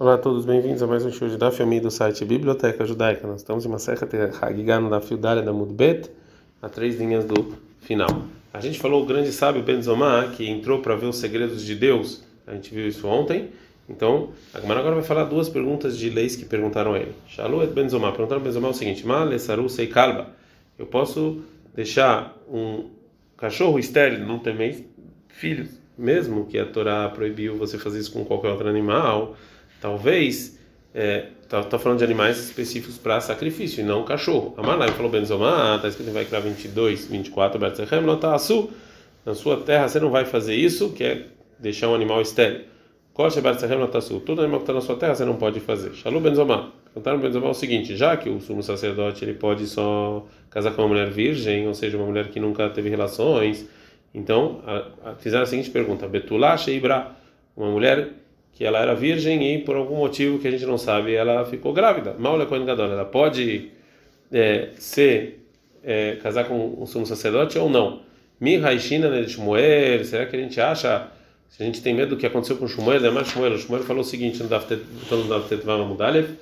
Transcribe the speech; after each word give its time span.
Olá 0.00 0.14
a 0.14 0.18
todos, 0.18 0.44
bem-vindos 0.44 0.80
a 0.80 0.86
mais 0.86 1.04
um 1.04 1.10
show 1.10 1.28
de 1.28 1.36
Daf 1.36 1.60
Yomi 1.60 1.80
do 1.80 1.90
site 1.90 2.24
Biblioteca 2.24 2.84
Judaica. 2.84 3.26
Nós 3.26 3.40
estamos 3.40 3.64
em 3.64 3.68
uma 3.68 3.80
serra 3.80 4.08
Hagigah 4.40 4.78
no 4.78 4.88
Daf 4.88 5.12
Yudalia 5.12 5.42
da 5.42 5.52
Mudbet, 5.52 6.08
a 6.62 6.68
três 6.68 7.00
linhas 7.00 7.24
do 7.24 7.56
final. 7.80 8.22
A 8.54 8.60
gente 8.60 8.78
falou 8.78 9.02
o 9.02 9.06
grande 9.06 9.32
sábio 9.32 9.60
Ben 9.60 9.82
Zomar, 9.82 10.30
que 10.36 10.48
entrou 10.48 10.78
para 10.82 10.94
ver 10.94 11.06
os 11.06 11.16
segredos 11.16 11.64
de 11.64 11.74
Deus. 11.74 12.22
A 12.46 12.54
gente 12.54 12.72
viu 12.72 12.86
isso 12.86 13.08
ontem. 13.08 13.48
Então, 13.88 14.28
agora 14.54 14.94
vai 14.94 15.02
falar 15.02 15.24
duas 15.24 15.48
perguntas 15.48 15.98
de 15.98 16.08
leis 16.08 16.36
que 16.36 16.44
perguntaram 16.44 16.94
a 16.94 16.98
ele. 17.00 17.14
Shalu 17.26 17.64
et 17.64 17.72
Ben 17.72 17.88
Zomar. 17.88 18.12
Perguntaram 18.12 18.40
Ben 18.40 18.52
Zomar 18.52 18.70
o 18.70 18.74
seguinte: 18.74 19.04
Ma 19.04 19.24
lesaru 19.24 19.68
sei 19.68 19.88
kalba. 19.88 20.28
Eu 20.78 20.86
posso 20.86 21.42
deixar 21.74 22.38
um 22.48 22.88
cachorro 23.36 23.80
estéril, 23.80 24.24
não 24.24 24.38
ter 24.38 24.54
filhos, 25.26 25.70
mesmo 25.98 26.46
que 26.46 26.56
a 26.56 26.64
Torá 26.64 27.08
proibiu 27.08 27.56
você 27.56 27.76
fazer 27.76 27.98
isso 27.98 28.12
com 28.12 28.24
qualquer 28.24 28.50
outro 28.50 28.68
animal? 28.68 29.34
Talvez 29.80 30.58
está 30.94 31.58
é, 31.58 31.62
tá 31.62 31.78
falando 31.78 31.98
de 31.98 32.04
animais 32.04 32.38
específicos 32.38 32.98
para 32.98 33.20
sacrifício 33.20 33.80
e 33.80 33.84
não 33.84 34.04
cachorro. 34.04 34.54
Amalai 34.56 34.88
falou 34.90 35.10
Benzomá, 35.10 35.76
está 35.76 35.88
escrito 35.88 36.10
em 36.10 36.12
Vaikra 36.12 36.40
22, 36.40 37.06
24, 37.06 37.58
Bertzachem, 37.58 38.00
Lotasu, 38.00 38.70
na 39.24 39.34
sua 39.34 39.58
terra 39.58 39.88
você 39.88 40.00
não 40.00 40.10
vai 40.10 40.24
fazer 40.24 40.54
isso, 40.54 40.90
que 40.92 41.04
é 41.04 41.26
deixar 41.58 41.88
um 41.88 41.94
animal 41.94 42.20
estéreo. 42.20 42.62
Koche 43.12 43.40
Bertzachem, 43.40 43.76
Lotasu, 43.76 44.20
todo 44.20 44.40
animal 44.40 44.60
que 44.60 44.64
está 44.64 44.72
na 44.72 44.80
sua 44.80 44.96
terra 44.96 45.14
você 45.14 45.24
não 45.24 45.36
pode 45.36 45.60
fazer. 45.60 45.92
Shalu 45.94 46.20
Benzomá, 46.20 46.70
perguntaram 46.84 47.18
Benzomá 47.18 47.50
o 47.50 47.54
seguinte, 47.54 47.96
já 47.96 48.16
que 48.16 48.28
o 48.28 48.40
sumo 48.40 48.62
sacerdote 48.62 49.24
ele 49.24 49.34
pode 49.34 49.66
só 49.66 50.26
casar 50.50 50.72
com 50.72 50.82
uma 50.82 50.88
mulher 50.88 51.10
virgem, 51.10 51.66
ou 51.66 51.74
seja, 51.74 51.96
uma 51.96 52.06
mulher 52.06 52.28
que 52.28 52.40
nunca 52.40 52.68
teve 52.70 52.88
relações, 52.88 53.68
então 54.14 54.62
a, 54.66 55.10
a, 55.10 55.14
fizeram 55.16 55.42
a 55.42 55.46
seguinte 55.46 55.70
pergunta, 55.70 56.08
Betulá 56.08 56.56
Sheibra, 56.56 57.12
uma 57.56 57.70
mulher 57.70 58.08
que 58.52 58.64
ela 58.64 58.80
era 58.80 58.94
virgem 58.94 59.54
e 59.54 59.58
por 59.58 59.76
algum 59.76 59.96
motivo 59.96 60.38
que 60.38 60.48
a 60.48 60.50
gente 60.50 60.66
não 60.66 60.78
sabe 60.78 61.14
ela 61.14 61.44
ficou 61.44 61.72
grávida. 61.72 62.14
Maula 62.18 62.46
Kohen 62.46 62.64
Gadol, 62.64 62.90
ela 62.90 63.04
pode 63.04 63.70
é, 64.32 64.70
ser 64.76 65.44
é, 65.84 66.16
casar 66.16 66.46
com 66.46 66.76
um 66.80 66.86
sumo 66.86 67.06
sacerdote 67.06 67.58
ou 67.58 67.70
não? 67.70 68.02
Mi 68.40 68.56
Raishina 68.56 69.10
de 69.10 69.30
Shmuel, 69.30 70.04
será 70.04 70.26
que 70.26 70.36
a 70.36 70.38
gente 70.38 70.60
acha 70.60 71.08
se 71.48 71.62
a 71.62 71.66
gente 71.66 71.82
tem 71.82 71.94
medo 71.94 72.10
do 72.10 72.16
que 72.16 72.26
aconteceu 72.26 72.56
com 72.56 72.68
Shmuel, 72.68 73.04
é 73.04 73.10
mais 73.10 73.28
Shmuel, 73.28 73.58
Shmuel 73.58 73.82
falou 73.82 74.02
o 74.02 74.04
seguinte 74.04 74.42
no 74.42 74.48
Daftet 74.48 74.82
Mudalev, 75.64 76.36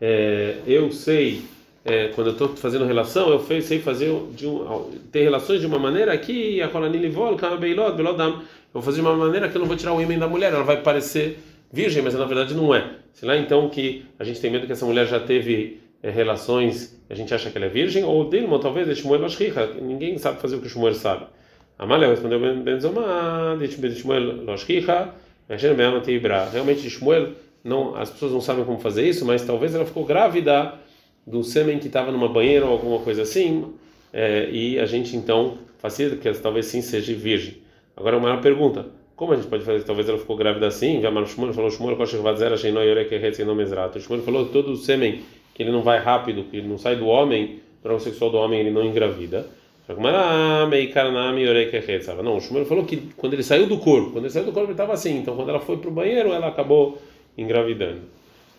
é, 0.00 0.56
eu 0.66 0.90
sei 0.90 1.42
é, 1.84 2.08
quando 2.08 2.28
eu 2.28 2.32
estou 2.32 2.48
fazendo 2.56 2.84
relação, 2.84 3.28
eu 3.28 3.40
sei 3.62 3.78
fazer 3.78 4.12
de 4.34 4.46
um, 4.46 4.90
ter 5.12 5.22
relações 5.22 5.60
de 5.60 5.66
uma 5.66 5.78
maneira 5.78 6.16
que 6.18 6.60
a 6.60 6.68
Kolanilivol, 6.68 7.36
Kama 7.36 7.56
Beilot, 7.56 7.96
Belodam, 7.96 8.42
eu 8.74 8.80
vou 8.80 8.82
fazer 8.82 9.00
de 9.00 9.06
uma 9.06 9.16
maneira 9.16 9.48
que 9.48 9.56
eu 9.56 9.60
não 9.60 9.66
vou 9.66 9.76
tirar 9.76 9.92
o 9.92 10.00
ímã 10.00 10.18
da 10.18 10.28
mulher, 10.28 10.52
ela 10.52 10.64
vai 10.64 10.82
parecer 10.82 11.38
virgem, 11.72 12.02
mas 12.02 12.14
na 12.14 12.24
verdade 12.24 12.54
não 12.54 12.74
é. 12.74 12.90
Sei 13.12 13.26
lá 13.26 13.36
então 13.36 13.68
que 13.68 14.04
a 14.18 14.24
gente 14.24 14.40
tem 14.40 14.50
medo 14.50 14.66
que 14.66 14.72
essa 14.72 14.84
mulher 14.84 15.06
já 15.06 15.18
teve 15.20 15.80
é, 16.02 16.10
relações, 16.10 17.00
a 17.08 17.14
gente 17.14 17.32
acha 17.32 17.50
que 17.50 17.56
ela 17.56 17.66
é 17.66 17.70
virgem, 17.70 18.04
ou 18.04 18.28
Dilma, 18.28 18.58
talvez, 18.58 18.86
de 18.86 18.94
Shmuel 18.94 19.22
Loshriha, 19.22 19.74
ninguém 19.80 20.18
sabe 20.18 20.40
fazer 20.40 20.56
o 20.56 20.60
que 20.60 20.66
o 20.66 20.70
Shmuel 20.70 20.94
sabe. 20.94 21.26
Amália 21.78 22.08
respondeu 22.08 22.40
Benzomá, 22.62 23.56
de 23.58 23.94
Shmuel 23.94 24.44
Loshriha, 24.44 25.14
realmente 26.52 26.88
Shmuel, 26.88 27.30
não, 27.64 27.96
as 27.96 28.10
pessoas 28.10 28.32
não 28.32 28.40
sabem 28.40 28.64
como 28.64 28.78
fazer 28.78 29.08
isso, 29.08 29.24
mas 29.24 29.42
talvez 29.42 29.74
ela 29.74 29.84
ficou 29.84 30.04
grávida 30.04 30.74
do 31.26 31.42
sêmen 31.42 31.78
que 31.78 31.88
estava 31.88 32.12
numa 32.12 32.28
banheira 32.28 32.64
ou 32.64 32.72
alguma 32.72 33.00
coisa 33.00 33.22
assim, 33.22 33.72
é, 34.12 34.48
e 34.50 34.78
a 34.78 34.86
gente 34.86 35.16
então 35.16 35.58
facilita 35.78 36.16
que 36.16 36.32
talvez 36.38 36.66
sim 36.66 36.80
seja 36.80 37.12
virgem. 37.12 37.58
Agora 37.96 38.18
uma 38.18 38.36
pergunta: 38.38 38.86
como 39.16 39.32
a 39.32 39.36
gente 39.36 39.48
pode 39.48 39.64
fazer? 39.64 39.82
Talvez 39.84 40.08
ela 40.08 40.18
ficou 40.18 40.36
grávida 40.36 40.66
assim. 40.66 40.98
O 40.98 41.26
Shmuel 41.26 41.54
falou: 41.54 41.70
Shmuel 41.70 41.96
Shmuel 44.00 44.22
falou 44.22 44.46
todo 44.46 44.72
o 44.72 44.76
sêmen 44.76 45.22
que 45.54 45.62
ele 45.62 45.72
não 45.72 45.82
vai 45.82 45.98
rápido, 45.98 46.44
que 46.44 46.58
ele 46.58 46.68
não 46.68 46.76
sai 46.76 46.96
do 46.96 47.06
homem, 47.06 47.60
para 47.82 47.94
o 47.94 47.98
sexual 47.98 48.30
do 48.30 48.36
homem 48.36 48.60
ele 48.60 48.70
não 48.70 48.84
engravida. 48.84 49.46
Não, 49.88 49.96
o 52.36 52.40
Shmuel 52.40 52.66
falou 52.66 52.84
que 52.84 53.08
quando 53.16 53.32
ele 53.32 53.42
saiu 53.42 53.66
do 53.66 53.78
corpo, 53.78 54.10
quando 54.10 54.24
ele 54.24 54.32
saiu 54.32 54.44
do 54.44 54.52
corpo 54.52 54.66
ele 54.66 54.72
estava 54.72 54.92
assim. 54.92 55.16
Então 55.18 55.34
quando 55.34 55.48
ela 55.48 55.60
foi 55.60 55.78
para 55.78 55.88
o 55.88 55.92
banheiro 55.92 56.32
ela 56.32 56.48
acabou 56.48 56.98
engravidando. 57.38 58.02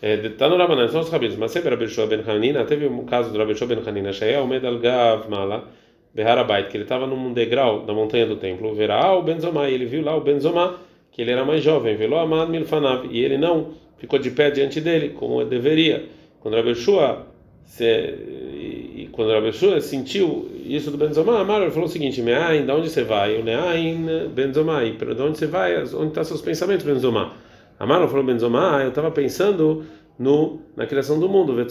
Está 0.02 0.50
no 0.50 0.58
Rabanan, 0.58 0.88
são 0.88 1.02
os 1.02 1.09
rabinos. 1.09 1.36
Mas 1.36 1.52
sempre 1.52 1.70
Rabbi 1.70 1.86
Ben 1.86 2.24
Hanina, 2.28 2.66
teve 2.66 2.88
um 2.88 3.06
caso 3.06 3.31
do 3.31 3.38
Rabbi 3.38 3.53
Ben 3.53 3.84
Hanina, 3.86 4.12
Shaya 4.14 4.42
Omed 4.42 4.66
Gav 4.80 5.30
Mala 5.30 5.68
Beharabait, 6.13 6.68
que 6.69 6.78
ele 6.78 6.84
estava 6.84 7.06
num 7.06 7.34
degrau 7.34 7.85
da 7.85 7.94
montanha 7.94 8.25
do 8.25 8.35
templo, 8.35 8.73
verá 8.73 9.13
o 9.13 9.22
Benzomá, 9.22 9.69
e 9.69 9.73
ele 9.73 9.85
viu 9.85 10.03
lá 10.03 10.16
o 10.16 10.22
Benzomá, 10.22 10.78
que 11.12 11.22
ele 11.22 11.31
era 11.31 11.45
mais 11.45 11.63
jovem, 11.63 11.95
velou 11.95 12.19
Amad 12.19 12.50
Milfanav, 12.50 13.07
e 13.12 13.23
ele 13.23 13.38
não 13.38 13.69
ficou 13.97 14.19
de 14.19 14.31
pé 14.31 14.51
diante 14.51 14.81
dele, 14.81 15.09
como 15.09 15.44
deveria. 15.46 16.06
Quando 16.40 16.56
Rabbi 16.56 16.75
Shua, 16.75 17.25
se, 17.66 19.09
quando 19.12 19.31
Rabbi 19.31 19.51
Shua 19.51 19.81
sentiu 19.81 20.50
isso 20.66 20.91
do 20.91 20.97
Benzomá, 20.97 21.40
Amar, 21.40 21.62
ele 21.62 21.72
falou 21.72 21.88
o 21.88 21.91
seguinte, 21.91 22.22
Meain, 22.22 22.66
de 22.66 22.72
onde 22.72 22.90
você 22.90 23.03
vai? 23.03 23.38
O 23.40 23.44
Neain 23.44 24.29
Benzomá, 24.34 24.84
e 24.84 24.91
de 24.91 25.22
onde 25.22 25.38
você 25.38 25.47
vai? 25.47 25.78
Onde 25.78 26.07
estão 26.07 26.23
seus 26.23 26.41
pensamentos, 26.41 26.85
Benzomá? 26.85 27.34
Amar 27.79 28.07
falou 28.07 28.23
Benzomá, 28.23 28.81
eu 28.81 28.90
estava 28.90 29.12
pensando 29.12 29.85
no, 30.17 30.59
na 30.75 30.85
criação 30.85 31.19
do 31.19 31.29
mundo. 31.29 31.57
Eu 31.59 31.63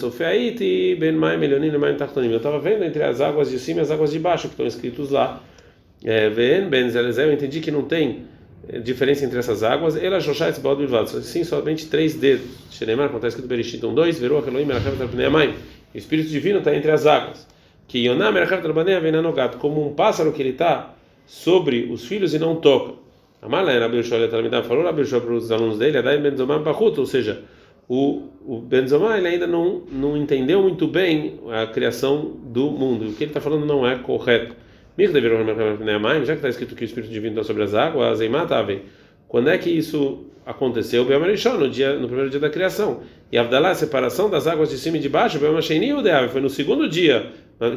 estava 2.36 2.58
vendo 2.58 2.84
entre 2.84 3.02
as 3.02 3.20
águas 3.20 3.50
de 3.50 3.58
cima 3.58 3.80
e 3.80 3.82
as 3.82 3.90
águas 3.90 4.12
de 4.12 4.18
baixo 4.18 4.48
que 4.48 4.54
estão 4.54 4.66
escritos 4.66 5.10
lá. 5.10 5.42
Eu 6.02 7.32
entendi 7.32 7.60
que 7.60 7.70
não 7.70 7.82
tem 7.82 8.24
diferença 8.82 9.24
entre 9.24 9.38
essas 9.38 9.62
águas. 9.62 9.96
Ela 9.96 10.20
sim, 11.22 11.44
somente 11.44 11.86
três 11.86 12.14
dedos. 12.14 12.46
Xenemar, 12.70 13.08
como 13.08 13.18
está 13.18 13.28
escrito 13.28 13.48
Bereshit 13.48 13.84
1, 13.84 13.94
2, 13.94 14.18
Verou 14.18 14.44
Elohim 14.46 14.68
O 15.94 15.98
Espírito 15.98 16.28
Divino 16.28 16.58
está 16.58 16.74
entre 16.74 16.90
as 16.90 17.06
águas. 17.06 17.46
Que 17.88 18.06
como 19.58 19.86
um 19.86 19.94
pássaro 19.94 20.32
que 20.32 20.42
ele 20.42 20.50
está 20.50 20.94
sobre 21.26 21.88
os 21.90 22.04
filhos 22.04 22.34
e 22.34 22.38
não 22.38 22.56
toca. 22.56 22.94
Amalé, 23.42 23.78
Rabi 23.78 24.02
Shoel 24.02 24.28
falou 24.64 24.92
para 24.92 25.32
os 25.32 25.52
alunos 25.52 25.78
dele, 25.78 25.98
Pachut, 26.64 26.98
ou 26.98 27.06
seja, 27.06 27.42
o, 27.88 28.30
o 28.44 28.58
Benzomá 28.58 29.16
ele 29.16 29.28
ainda 29.28 29.46
não, 29.46 29.82
não 29.90 30.16
entendeu 30.16 30.60
muito 30.60 30.88
bem 30.88 31.38
a 31.52 31.66
criação 31.66 32.36
do 32.44 32.70
mundo. 32.70 33.08
O 33.08 33.12
que 33.12 33.24
ele 33.24 33.30
está 33.30 33.40
falando 33.40 33.64
não 33.64 33.86
é 33.86 33.96
correto. 33.96 34.56
Já 34.98 35.12
que 35.12 36.32
está 36.32 36.48
escrito 36.48 36.74
que 36.74 36.82
o 36.82 36.86
Espírito 36.86 37.12
Divino 37.12 37.34
está 37.34 37.44
sobre 37.44 37.62
as 37.62 37.74
águas, 37.74 38.18
quando 39.28 39.50
é 39.50 39.58
que 39.58 39.70
isso 39.70 40.24
aconteceu? 40.44 41.04
No, 41.04 41.68
dia, 41.68 41.94
no 41.94 42.06
primeiro 42.06 42.30
dia 42.30 42.40
da 42.40 42.50
criação. 42.50 43.02
E 43.30 43.38
Avdalá, 43.38 43.70
a 43.70 43.74
separação 43.74 44.30
das 44.30 44.46
águas 44.46 44.70
de 44.70 44.78
cima 44.78 44.96
e 44.96 45.00
de 45.00 45.08
baixo, 45.08 45.38
foi 45.38 46.40
no 46.40 46.50
segundo 46.50 46.88
dia, 46.88 47.30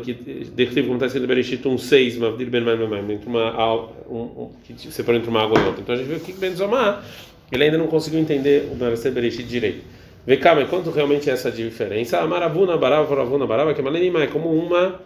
que 0.04 0.14
descreve 0.56 0.84
como 0.84 0.94
está 0.94 1.08
escrito 1.08 1.28
Bereshit 1.28 1.62
1,6, 1.62 3.12
entre 3.12 3.30
uma, 3.30 3.84
um, 4.10 4.50
que 4.64 4.92
separou 4.92 5.20
entre 5.20 5.30
uma 5.30 5.44
água 5.44 5.60
e 5.60 5.66
outra. 5.66 5.82
Então 5.82 5.94
a 5.94 5.98
gente 5.98 6.08
vê 6.08 6.20
que 6.20 6.34
Benzomá, 6.34 7.04
ele 7.52 7.64
ainda 7.64 7.78
não 7.78 7.88
conseguiu 7.88 8.20
entender 8.20 8.70
o 8.72 8.76
Bereshit 8.76 9.44
direito. 9.44 9.99
Vê 10.30 10.38
cá, 10.38 10.54
mas 10.54 10.70
quanto 10.70 10.92
realmente 10.92 11.28
é 11.28 11.34
essa 11.34 11.50
diferença? 11.50 12.20
A 12.20 12.28
maravuna 12.28 12.78
barava, 12.78 13.10
maravuna 13.10 13.48
barava, 13.48 13.74
que 13.74 13.82
é 13.82 14.28
como 14.28 14.54
uma 14.54 15.02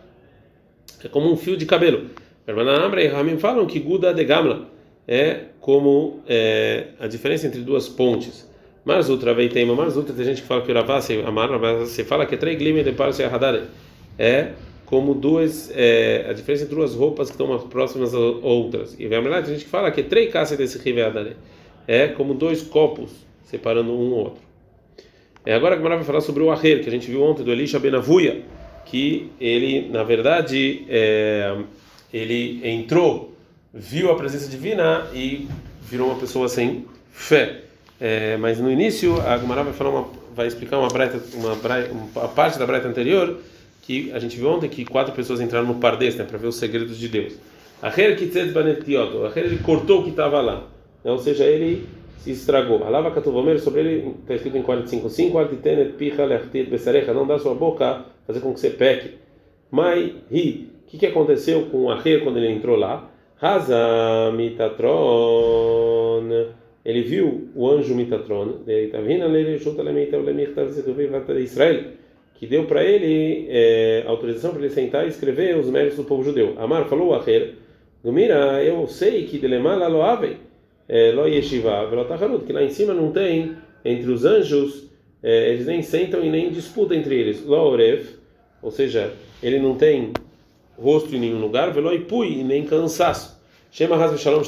é 1.01 1.07
como 1.07 1.31
um 1.31 1.37
fio 1.37 1.55
de 1.55 1.65
cabelo. 1.65 2.09
Permanamra 2.45 3.01
e 3.01 3.07
Ramim 3.07 3.37
falam 3.37 3.65
que 3.65 3.79
Guda 3.79 4.13
de 4.13 4.21
Gamla 4.25 4.67
é 5.07 5.45
como 5.61 6.19
é, 6.27 6.87
a 6.99 7.07
diferença 7.07 7.47
entre 7.47 7.61
duas 7.61 7.87
pontes. 7.87 8.51
Mas 8.83 9.09
outra 9.09 9.33
vez 9.33 9.53
tem 9.53 9.65
mas 9.65 9.95
outra 9.95 10.13
tem 10.13 10.25
gente 10.25 10.41
que 10.41 10.47
fala 10.49 10.61
que 10.61 10.69
o 10.69 10.75
Ravase, 10.75 11.21
Amara, 11.21 11.57
você 11.57 12.03
fala 12.03 12.25
que 12.25 12.35
é 12.35 12.37
três 12.37 12.57
glime 12.57 12.83
de 12.83 12.91
parse 12.91 13.23
Hadare. 13.23 13.61
É 14.19 14.49
como 14.85 15.13
duas 15.13 15.71
é, 15.73 16.25
a 16.29 16.33
diferença 16.33 16.65
entre 16.65 16.75
duas 16.75 16.95
roupas 16.95 17.29
que 17.29 17.41
estão 17.41 17.57
próximas 17.69 18.13
outras. 18.13 18.93
E 18.99 19.05
a 19.05 19.21
verdade 19.21 19.45
tem 19.45 19.55
gente 19.55 19.63
que 19.63 19.71
fala 19.71 19.89
que 19.89 20.01
é 20.01 20.03
três 20.03 20.29
caças 20.33 20.57
desse 20.57 20.77
rive 20.79 21.01
Hadare. 21.01 21.37
É 21.87 22.09
como 22.09 22.33
dois 22.33 22.61
copos 22.61 23.09
separando 23.45 23.93
um 23.93 24.11
outro. 24.15 24.42
É, 25.45 25.53
agora 25.53 25.75
a 25.75 25.77
Gemara 25.77 25.97
vai 25.97 26.05
falar 26.05 26.21
sobre 26.21 26.41
o 26.41 26.51
Aher, 26.51 26.81
que 26.81 26.87
a 26.87 26.91
gente 26.91 27.09
viu 27.09 27.21
ontem 27.21 27.43
do 27.43 27.51
Elisha 27.51 27.77
Benavuia, 27.77 28.43
que 28.85 29.29
ele, 29.39 29.89
na 29.89 30.03
verdade, 30.03 30.85
é, 30.87 31.55
ele 32.13 32.61
entrou, 32.63 33.35
viu 33.73 34.09
a 34.09 34.15
presença 34.15 34.49
divina 34.49 35.07
e 35.13 35.47
virou 35.89 36.07
uma 36.07 36.19
pessoa 36.19 36.47
sem 36.47 36.85
fé. 37.11 37.61
É, 37.99 38.37
mas 38.37 38.59
no 38.59 38.71
início 38.71 39.21
a 39.21 39.37
Gemara 39.37 39.63
vai 39.63 39.73
falar 39.73 39.89
uma, 39.89 40.07
vai 40.35 40.47
explicar 40.47 40.79
uma, 40.79 40.87
breta, 40.87 41.21
uma, 41.33 41.53
uma 41.53 42.27
parte 42.29 42.57
da 42.57 42.65
breta 42.65 42.87
anterior 42.87 43.39
que 43.81 44.11
a 44.13 44.19
gente 44.19 44.37
viu 44.37 44.49
ontem 44.49 44.69
que 44.69 44.85
quatro 44.85 45.13
pessoas 45.13 45.41
entraram 45.41 45.67
no 45.67 45.75
Pardes 45.75 46.15
né, 46.15 46.23
para 46.23 46.37
ver 46.37 46.47
os 46.47 46.55
segredos 46.55 46.97
de 46.97 47.07
Deus. 47.09 47.33
Banetioto, 48.53 49.25
Aher 49.25 49.43
ele 49.45 49.57
cortou 49.57 49.99
o 49.99 50.03
que 50.03 50.09
estava 50.09 50.39
lá, 50.39 50.63
né, 51.03 51.11
ou 51.11 51.19
seja, 51.19 51.43
ele 51.43 51.85
se 52.23 52.31
estragou. 52.31 52.83
Alava 52.83 53.11
Katuvomer, 53.11 53.59
sobre 53.59 53.81
ele 53.81 54.15
está 54.21 54.33
escrito 54.35 54.57
em 54.57 54.61
45, 54.61 55.37
Altitenet 55.37 55.93
Picha 55.93 56.23
Lechtit 56.23 56.69
Besarecha, 56.69 57.13
não 57.13 57.27
dá 57.27 57.37
sua 57.37 57.53
boca 57.53 58.05
fazer 58.25 58.39
com 58.39 58.53
que 58.53 58.59
você 58.61 58.69
peque. 58.69 59.15
Mai 59.69 60.15
Ri, 60.31 60.71
o 60.85 60.89
que, 60.89 60.97
que 60.97 61.05
aconteceu 61.05 61.65
com 61.65 61.91
Aher 61.91 62.23
quando 62.23 62.37
ele 62.37 62.51
entrou 62.51 62.77
lá? 62.77 63.09
Raza 63.35 64.31
Mitatron 64.33 65.43
ele 66.85 67.01
viu 67.01 67.49
o 67.55 67.69
anjo 67.69 67.95
Mitatron, 67.95 68.59
Israel, 71.39 71.83
que 72.35 72.45
deu 72.45 72.65
para 72.65 72.83
ele 72.83 73.47
é, 73.49 74.03
autorização 74.05 74.51
para 74.51 74.59
ele 74.61 74.69
sentar 74.69 75.05
e 75.05 75.09
escrever 75.09 75.57
os 75.57 75.69
méritos 75.69 75.97
do 75.97 76.03
povo 76.03 76.23
judeu. 76.23 76.55
Amar 76.57 76.85
falou 76.89 77.15
a 77.15 77.23
Gumira, 78.03 78.61
eu 78.61 78.85
sei 78.87 79.23
que 79.23 79.37
delemala 79.37 79.87
loave, 79.87 80.27
é, 80.27 80.52
lo 81.13 81.27
yeshiva, 81.27 81.87
que 82.45 82.53
lá 82.53 82.63
em 82.63 82.69
cima 82.69 82.93
não 82.93 83.11
tem 83.11 83.55
entre 83.85 84.11
os 84.11 84.25
anjos, 84.25 84.89
é, 85.21 85.51
eles 85.51 85.65
nem 85.65 85.81
sentam 85.81 86.23
e 86.23 86.29
nem 86.29 86.51
disputam 86.51 86.97
entre 86.97 87.15
eles. 87.15 87.45
Lo 87.45 87.75
ou 88.61 88.71
seja, 88.71 89.13
ele 89.41 89.59
não 89.59 89.75
tem 89.75 90.13
rosto 90.77 91.15
em 91.15 91.19
nenhum 91.19 91.39
lugar, 91.39 91.71
velo 91.71 91.93
ipui 91.93 92.39
e 92.39 92.43
nem 92.43 92.63
cansaço. 92.63 93.39
Shema 93.71 93.95
Hasbe 93.95 94.17
Shalom. 94.17 94.41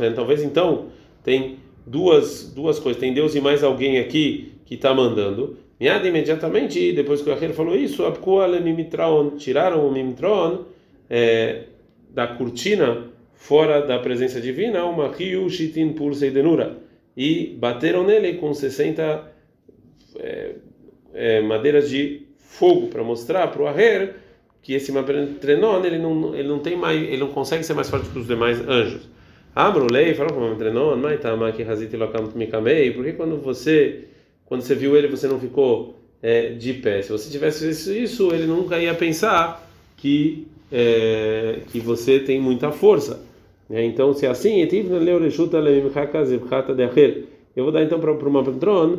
Né? 0.00 0.10
Talvez 0.14 0.42
então 0.42 0.86
tem 1.22 1.58
duas 1.86 2.52
duas 2.54 2.78
coisas. 2.78 2.98
Tem 2.98 3.12
Deus 3.12 3.34
e 3.34 3.40
mais 3.40 3.62
alguém 3.62 3.98
aqui 3.98 4.52
que 4.64 4.74
está 4.74 4.94
mandando. 4.94 5.58
Miada 5.78 6.08
imediatamente, 6.08 6.92
depois 6.92 7.20
que 7.20 7.28
o 7.28 7.32
Acher 7.34 7.52
falou 7.52 7.76
isso, 7.76 8.02
tiraram 9.36 9.86
o 9.86 9.92
Mimitron 9.92 10.64
é, 11.08 11.64
da 12.08 12.26
cortina 12.26 13.04
fora 13.36 13.80
da 13.80 13.98
presença 13.98 14.40
divina, 14.40 14.84
uma 14.84 15.08
Ryu 15.08 15.48
Shitin 15.48 15.92
Pur 15.92 16.14
Seidenura, 16.14 16.78
e 17.16 17.56
bateram 17.58 18.04
nele 18.04 18.34
com 18.34 18.52
60 18.52 19.32
é, 20.18 20.54
é, 21.14 21.40
madeiras 21.42 21.88
de 21.88 22.22
fogo 22.38 22.88
para 22.88 23.04
mostrar 23.04 23.48
para 23.48 23.62
o 23.62 23.66
Aher 23.66 24.16
que 24.62 24.74
esse 24.74 24.90
Mabrenon 24.90 25.84
ele 25.84 25.98
não 25.98 26.34
ele 26.34 26.48
não 26.48 26.58
tem 26.58 26.76
mais 26.76 27.00
ele 27.00 27.18
não 27.18 27.28
consegue 27.28 27.62
ser 27.62 27.74
mais 27.74 27.88
forte 27.88 28.08
que 28.08 28.18
os 28.18 28.26
demais 28.26 28.60
anjos. 28.60 29.08
Amrulei 29.54 30.12
falou 30.14 30.32
para 30.32 30.42
o 30.42 30.48
Mabrenon, 30.50 30.96
mas 30.96 31.20
tá 31.20 31.30
que 31.52 31.96
Lokam 31.96 32.32
Mikamei, 32.34 32.90
porque 32.90 33.12
quando 33.12 33.40
você 33.40 34.04
quando 34.44 34.62
você 34.62 34.74
viu 34.74 34.96
ele 34.96 35.08
você 35.08 35.28
não 35.28 35.38
ficou 35.38 35.96
é, 36.22 36.50
de 36.50 36.74
pé. 36.74 37.02
Se 37.02 37.12
você 37.12 37.30
tivesse 37.30 37.70
isso, 37.70 37.92
isso 37.92 38.34
ele 38.34 38.46
nunca 38.46 38.78
ia 38.78 38.94
pensar 38.94 39.66
que 39.96 40.46
é, 40.70 41.60
que 41.70 41.80
você 41.80 42.18
tem 42.18 42.40
muita 42.40 42.70
força. 42.70 43.25
É, 43.68 43.84
então, 43.84 44.12
se 44.12 44.26
é 44.26 44.28
assim, 44.28 44.60
eu 47.56 47.64
vou 47.64 47.72
dar 47.72 47.82
então 47.82 47.98
para 47.98 48.12
o 48.12 48.30
Mabrenon 48.30 48.96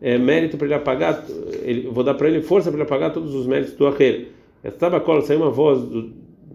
é, 0.00 0.18
mérito 0.18 0.56
para 0.56 0.66
ele 0.66 0.74
apagar, 0.74 1.24
ele, 1.62 1.88
vou 1.88 2.02
dar 2.02 2.14
para 2.14 2.28
ele 2.28 2.42
força 2.42 2.70
para 2.70 2.80
ele 2.80 2.86
apagar 2.86 3.12
todos 3.12 3.34
os 3.34 3.46
méritos 3.46 3.74
do 3.74 3.86
Acher. 3.86 4.28
Estava 4.64 5.00
cola, 5.00 5.22
saiu 5.22 5.40
uma 5.40 5.50
voz 5.50 5.80
do, 5.82 6.10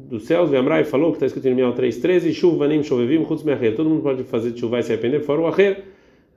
do 0.10 0.20
céu, 0.20 0.46
Vemrai 0.46 0.84
falou, 0.84 1.12
que 1.12 1.18
está 1.18 1.26
escrito 1.26 1.48
em 1.48 1.56
Mial 1.56 1.74
3,13, 1.74 2.34
Chuvanim, 2.34 2.84
Chovevim, 2.84 3.26
Chutz 3.26 3.44
Meacher. 3.44 3.76
Todo 3.76 3.90
mundo 3.90 4.04
pode 4.04 4.24
fazer 4.24 4.56
chuva 4.58 4.80
e 4.80 4.84
se 4.84 4.92
arrepender, 4.92 5.22
fora 5.22 5.42
o 5.42 5.48
Acher. 5.48 5.84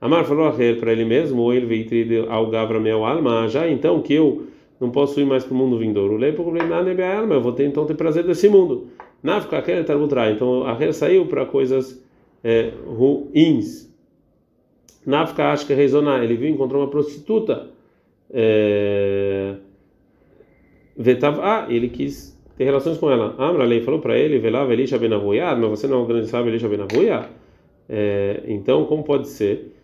Amar 0.00 0.24
falou 0.24 0.46
Acher 0.46 0.78
para 0.78 0.92
ele 0.92 1.04
mesmo, 1.04 1.42
ou 1.42 1.52
ele 1.52 1.66
veio 1.66 2.30
ao 2.30 2.48
Gavra 2.48 2.78
Mel 2.78 3.04
Alma, 3.04 3.48
já 3.48 3.68
então 3.68 4.00
que 4.00 4.14
eu 4.14 4.46
não 4.80 4.90
posso 4.90 5.20
ir 5.20 5.24
mais 5.24 5.44
para 5.44 5.54
o 5.54 5.56
mundo 5.56 5.78
vindouro. 5.78 6.16
Lei 6.16 6.32
alma, 6.32 7.34
eu 7.34 7.40
vou 7.40 7.52
ter 7.52 7.66
então 7.66 7.84
ter 7.84 7.94
prazer 7.94 8.24
desse 8.24 8.48
mundo. 8.48 8.86
Nafka 9.22 9.58
Acher 9.58 9.84
Tarbutrai. 9.84 10.32
Então 10.32 10.66
Acher 10.66 10.92
saiu 10.92 11.26
para 11.26 11.46
coisas 11.46 12.02
é, 12.42 12.72
ruins. 12.86 13.88
Nafka 15.04 15.54
que 15.66 15.74
rezonar. 15.74 16.22
Ele 16.22 16.36
viu, 16.36 16.48
encontrou 16.48 16.82
uma 16.82 16.90
prostituta. 16.90 17.70
É, 18.30 19.54
ah, 21.42 21.66
ele 21.68 21.88
quis 21.88 22.36
ter 22.56 22.64
relações 22.64 22.98
com 22.98 23.10
ela. 23.10 23.34
Amra 23.38 23.64
lei 23.64 23.80
falou 23.80 24.00
para 24.00 24.18
ele, 24.18 24.38
velava 24.38 24.72
Elisha 24.72 24.98
benavuia, 24.98 25.54
mas 25.54 25.70
você 25.70 25.86
não 25.86 26.00
é 26.00 26.02
o 26.02 26.06
grande 26.06 26.26
sábio 26.26 26.50
Elisha 26.50 26.68
benavuia? 26.68 27.28
É, 27.88 28.42
então, 28.46 28.84
como 28.84 29.04
pode 29.04 29.28
ser? 29.28 29.74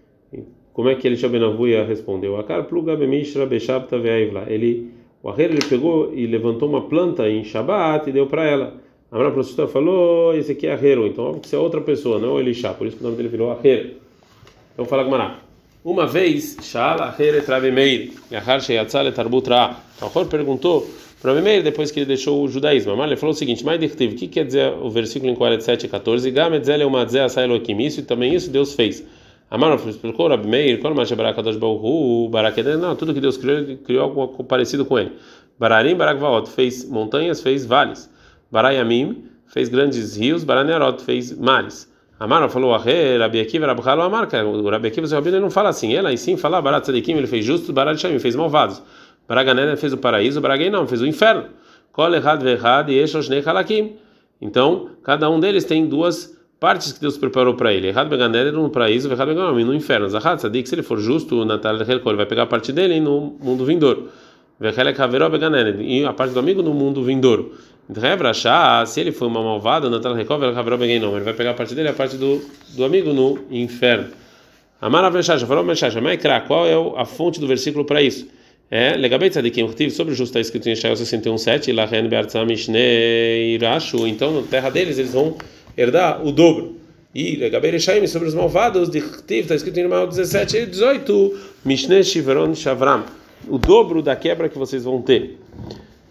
Como 0.73 0.89
é 0.89 0.95
que 0.97 1.07
Elisha 1.07 1.29
benavuia 1.29 1.85
respondeu? 1.85 2.37
Akar 2.37 2.65
pluga 2.65 2.97
bemishra 2.97 3.47
ve'aivla. 3.47 4.47
Ele, 4.49 4.91
o 5.23 5.31
Aher, 5.31 5.51
ele 5.53 5.65
pegou 5.69 6.13
e 6.13 6.27
levantou 6.27 6.69
uma 6.69 6.89
planta 6.89 7.29
em 7.31 7.45
Shabat 7.45 8.11
e 8.11 8.13
deu 8.13 8.27
para 8.27 8.45
ela. 8.45 8.84
Amra 9.15 9.31
prostituta 9.31 9.69
falou, 9.69 10.37
esse 10.37 10.51
aqui 10.51 10.67
é 10.67 10.73
Ahero, 10.73 11.07
então 11.07 11.27
óbvio 11.27 11.41
que 11.41 11.47
isso 11.47 11.55
é 11.55 11.59
outra 11.61 11.81
pessoa, 11.81 12.19
não 12.19 12.31
é 12.31 12.33
o 12.33 12.41
Elisha, 12.41 12.75
por 12.75 12.85
isso 12.85 12.97
que 12.97 13.03
o 13.03 13.05
nome 13.05 13.17
dele 13.17 13.29
virou 13.29 13.53
Aher. 13.53 13.95
Então 14.73 14.85
fala 14.85 15.05
Gmará. 15.05 15.39
Uma 15.85 16.05
vez, 16.05 16.57
Shala 16.61 17.05
Aher 17.05 17.37
etrave 17.37 17.71
meir, 17.71 18.11
Yahar 18.33 18.61
sheyatzal 18.61 19.07
etarbutra. 19.07 19.77
O 20.03 20.07
Aher 20.07 20.27
perguntou 20.27 20.85
para 21.23 21.41
Meir, 21.41 21.63
depois 21.63 21.91
que 21.91 22.01
ele 22.01 22.07
deixou 22.07 22.43
o 22.43 22.49
judaísmo, 22.49 22.93
Amar, 22.93 23.07
ele 23.07 23.17
falou 23.17 23.33
o 23.33 23.39
seguinte: 23.39 23.65
Mas 23.65 23.81
o 23.83 23.89
que 23.89 24.29
quer 24.29 24.45
dizer 24.45 24.75
o 24.75 24.91
versículo 24.91 25.33
em 25.33 25.35
47 25.35 25.87
e 25.87 25.89
14? 25.89 26.31
Gametzel 26.31 26.83
é 26.83 26.85
uma 26.85 27.03
asai 27.05 27.45
Elohim, 27.45 27.83
isso 27.83 28.01
e 28.01 28.03
também 28.03 28.35
isso 28.35 28.51
Deus 28.51 28.75
fez. 28.75 29.03
Amar 29.51 29.75
explicou 29.89 30.29
Rabi 30.29 30.47
Meir, 30.47 30.81
qual 30.81 30.95
mais 30.95 31.11
Barakadosh 31.11 31.57
Bauru, 31.57 32.29
Barakedem, 32.29 32.77
não, 32.77 32.95
tudo 32.95 33.15
que 33.15 33.21
Deus 33.21 33.39
criou, 33.39 33.77
criou 33.79 34.03
algo 34.03 34.45
parecido 34.45 34.85
com 34.85 34.99
ele. 34.99 35.13
Bararim, 35.59 35.95
Barakvaot, 35.95 36.51
fez 36.51 36.85
montanhas, 36.85 37.41
fez 37.41 37.65
vales. 37.65 38.13
Barayamim, 38.51 39.25
fez 39.47 39.69
grandes 39.69 40.17
rios. 40.17 40.45
Baranerot, 40.45 41.03
fez 41.03 41.37
mares. 41.37 41.93
Amar 42.19 42.49
falou, 42.49 42.75
Ahe, 42.75 43.19
Rabi 43.19 43.41
Akiva, 43.41 43.67
Rabi 43.67 43.83
Halo, 43.85 44.03
Amar, 44.03 44.29
o 44.33 44.71
Rabi 44.71 44.89
Akiva, 44.89 45.07
seu 45.07 45.19
Rabino, 45.19 45.41
não 45.41 45.51
fala 45.51 45.71
assim, 45.71 45.95
ela 45.95 46.13
em 46.13 46.17
sim 46.17 46.37
fala 46.37 46.63
Barat 46.63 46.85
Tzadikim, 46.85 47.17
ele 47.17 47.27
fez 47.27 47.45
justos, 47.45 47.71
Barat 47.71 47.99
Shamim, 47.99 48.21
fez 48.21 48.37
malvados. 48.37 48.81
Baraganena 49.29 49.77
fez 49.77 49.93
o 49.93 49.99
paraíso, 49.99 50.41
Baraguei 50.41 50.71
não, 50.71 50.87
fez 50.87 51.03
o 51.03 51.07
inferno. 51.07 51.47
Kol 51.91 52.15
errad 52.15 52.41
verrad 52.43 52.89
e 52.89 52.99
eshoshne 52.99 53.43
halakim. 53.45 53.97
Então, 54.41 54.91
cada 55.03 55.29
um 55.29 55.41
deles 55.41 55.65
tem 55.65 55.87
duas 55.87 56.37
partes 56.61 56.93
que 56.93 57.01
Deus 57.01 57.19
preparou 57.19 57.55
para 57.55 57.73
ele. 57.73 57.89
Errad 57.89 58.09
beganeda 58.09 58.53
no 58.53 58.71
paraíso, 58.71 59.11
errad 59.11 59.29
beganom 59.29 59.65
no 59.65 59.75
inferno. 59.75 60.09
Zahad 60.09 60.41
sadik, 60.41 60.69
se 60.69 60.77
ele 60.77 60.83
for 60.83 61.01
justo, 61.01 61.45
Natal 61.45 61.77
ele 61.77 62.17
vai 62.17 62.27
pegar 62.27 62.45
a 62.45 62.47
parte 62.47 62.73
dele 62.73 63.01
no 63.01 63.37
mundo 63.41 63.65
vindouro. 63.65 64.09
Vechelek 64.61 65.01
haveró 65.01 65.29
beganeda 65.29 65.83
e 65.83 66.05
a 66.05 66.13
parte 66.13 66.33
do 66.33 66.39
amigo 66.39 66.63
no 66.63 66.73
mundo 66.73 67.03
vindouro. 67.03 67.53
Se 68.87 69.01
ele 69.01 69.13
for 69.13 69.27
uma 69.27 69.43
malvada, 69.43 69.91
Natal 69.91 70.15
Rekov, 70.15 70.43
ele 70.43 71.21
vai 71.21 71.35
pegar 71.35 71.51
a 71.51 71.55
parte 71.55 71.75
dele, 71.75 71.89
a 71.89 71.93
parte 71.93 72.17
do, 72.17 72.43
do 72.71 72.85
amigo 72.85 73.13
no 73.13 73.39
inferno. 73.51 74.09
Amar 74.81 75.05
Aveshasha, 75.05 75.47
falou 75.47 75.63
Aveshasha, 75.63 76.01
Maikra, 76.01 76.41
qual 76.41 76.67
é 76.67 77.01
a 77.01 77.05
fonte 77.05 77.39
do 77.39 77.47
versículo 77.47 77.85
para 77.85 78.01
isso? 78.03 78.27
É, 78.71 78.97
Legabei 78.97 79.29
Tzadikim, 79.29 79.69
sobre 79.91 80.15
o 80.15 80.17
justo 80.17 80.31
está 80.31 80.41
escrito 80.41 80.69
em 80.69 80.73
Ishael 80.73 80.95
61.7, 80.95 81.75
Lachen 81.75 82.09
Be'artzam 82.09 82.47
Mishnei 82.47 83.55
Irashu, 83.55 84.07
então 84.07 84.41
na 84.41 84.47
terra 84.47 84.71
deles 84.71 84.99
eles 84.99 85.13
vão 85.13 85.37
herdar 85.77 86.27
o 86.27 86.33
dobro. 86.33 86.77
E 87.15 87.37
Legabei 87.37 87.71
Rechaim, 87.71 88.07
sobre 88.07 88.29
os 88.29 88.35
malvados, 88.35 88.89
de 88.89 88.99
está 88.99 89.55
escrito 89.55 89.77
em 89.79 89.83
Irmael 89.83 90.07
17 90.07 90.57
e 90.57 90.67
18, 90.67 91.39
Mishnei 91.65 92.03
Shiveron 92.03 92.55
Shavram, 92.55 93.05
o 93.47 93.59
dobro 93.59 94.03
da 94.03 94.17
quebra 94.17 94.49
que 94.49 94.59
vocês 94.59 94.85
vão 94.85 95.01
ter. 95.01 95.39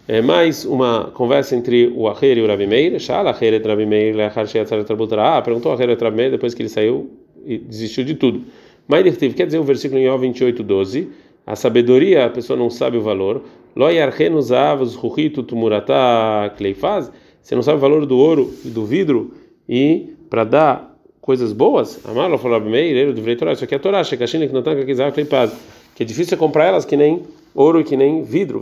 É 0.06 0.20
mais 0.20 0.66
uma 0.66 1.10
conversa 1.14 1.56
entre 1.56 1.90
o 1.96 2.06
Aher 2.06 2.36
e 2.36 2.42
o 2.42 2.46
Rabi 2.46 2.66
Meir. 2.66 3.00
Shala 3.00 3.30
Aher 3.30 3.54
et 3.54 3.66
Rabi 3.66 3.86
Meir, 3.86 4.14
Lechar 4.14 4.46
Sheyatzar. 4.46 4.84
Ah, 5.18 5.40
perguntou 5.40 5.72
o 5.72 5.74
Aher 5.74 5.88
et 5.88 6.02
Rabi 6.02 6.14
Meir 6.14 6.30
depois 6.30 6.52
que 6.52 6.60
ele 6.60 6.68
saiu 6.68 7.10
e 7.46 7.56
desistiu 7.56 8.04
de 8.04 8.14
tudo. 8.14 8.42
Mas 8.86 9.16
quer 9.16 9.46
dizer 9.46 9.58
o 9.58 9.64
versículo 9.64 9.98
em 9.98 10.06
Ó 10.06 10.16
28, 10.18 10.62
12. 10.62 11.08
A 11.46 11.56
sabedoria, 11.56 12.26
a 12.26 12.28
pessoa 12.28 12.54
não 12.54 12.68
sabe 12.68 12.98
o 12.98 13.00
valor. 13.00 13.44
Lo 13.74 13.88
yarchenu 13.88 14.42
zavos 14.42 14.94
ruhito 14.94 15.42
tumurata 15.42 16.52
kleifaz. 16.58 17.10
Você 17.40 17.54
não 17.54 17.62
sabe 17.62 17.78
o 17.78 17.80
valor 17.80 18.04
do 18.04 18.18
ouro 18.18 18.52
e 18.62 18.68
do 18.68 18.84
vidro 18.84 19.32
e 19.66 20.12
para 20.28 20.44
dar 20.44 20.98
coisas 21.18 21.54
boas? 21.54 21.98
Amalo 22.04 22.36
falou 22.36 22.58
Rabi 22.58 22.70
Meir, 22.70 22.94
ele 22.94 23.14
deveria 23.14 23.38
Torá. 23.38 23.52
Isso 23.54 23.64
aqui 23.64 23.74
é 23.74 23.78
Torá. 23.78 24.04
Shekashina 24.04 24.46
que 24.46 24.84
que 24.84 25.12
kleifaz. 25.12 25.50
Que 25.94 26.02
é 26.02 26.06
difícil 26.06 26.36
comprar 26.36 26.66
elas 26.66 26.84
que 26.84 26.94
nem 26.94 27.22
ouro 27.54 27.84
que 27.84 27.96
nem 27.96 28.22
vidro. 28.22 28.60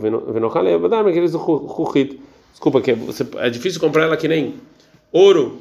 Desculpa, 2.51 2.81
que 2.81 2.95
é 3.37 3.49
difícil 3.49 3.79
comprar 3.79 4.03
ela 4.03 4.15
que 4.15 4.27
nem 4.27 4.55
ouro 5.11 5.59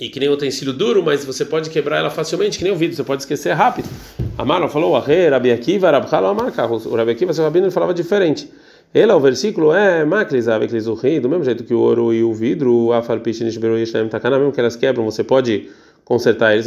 e 0.00 0.08
que 0.08 0.18
nem 0.18 0.28
utensílio 0.28 0.72
duro, 0.72 1.02
mas 1.02 1.24
você 1.24 1.44
pode 1.44 1.70
quebrar 1.70 1.98
ela 1.98 2.10
facilmente, 2.10 2.58
que 2.58 2.64
nem 2.64 2.72
o 2.72 2.76
vidro, 2.76 2.96
você 2.96 3.04
pode 3.04 3.22
esquecer 3.22 3.52
rápido. 3.52 3.88
Amaro 4.36 4.68
falou. 4.68 4.92
O 4.92 4.96
rabino, 7.44 7.70
falava 7.70 7.94
diferente. 7.94 8.50
Ele, 8.92 9.12
o 9.12 9.20
versículo 9.20 9.72
é 9.72 10.04
o 10.04 11.20
do 11.20 11.28
mesmo 11.28 11.44
jeito 11.44 11.64
que 11.64 11.72
o 11.72 11.78
ouro 11.78 12.12
e 12.12 12.22
o 12.22 12.34
vidro, 12.34 12.92
Afar 12.92 13.20
Pishinish 13.20 13.56
Beru 13.56 13.78
Yeshem 13.78 14.08
Takana, 14.08 14.38
mesmo 14.38 14.52
que 14.52 14.60
elas 14.60 14.76
quebram, 14.76 15.04
você 15.04 15.24
pode 15.24 15.70
consertar 16.04 16.52
eles, 16.52 16.66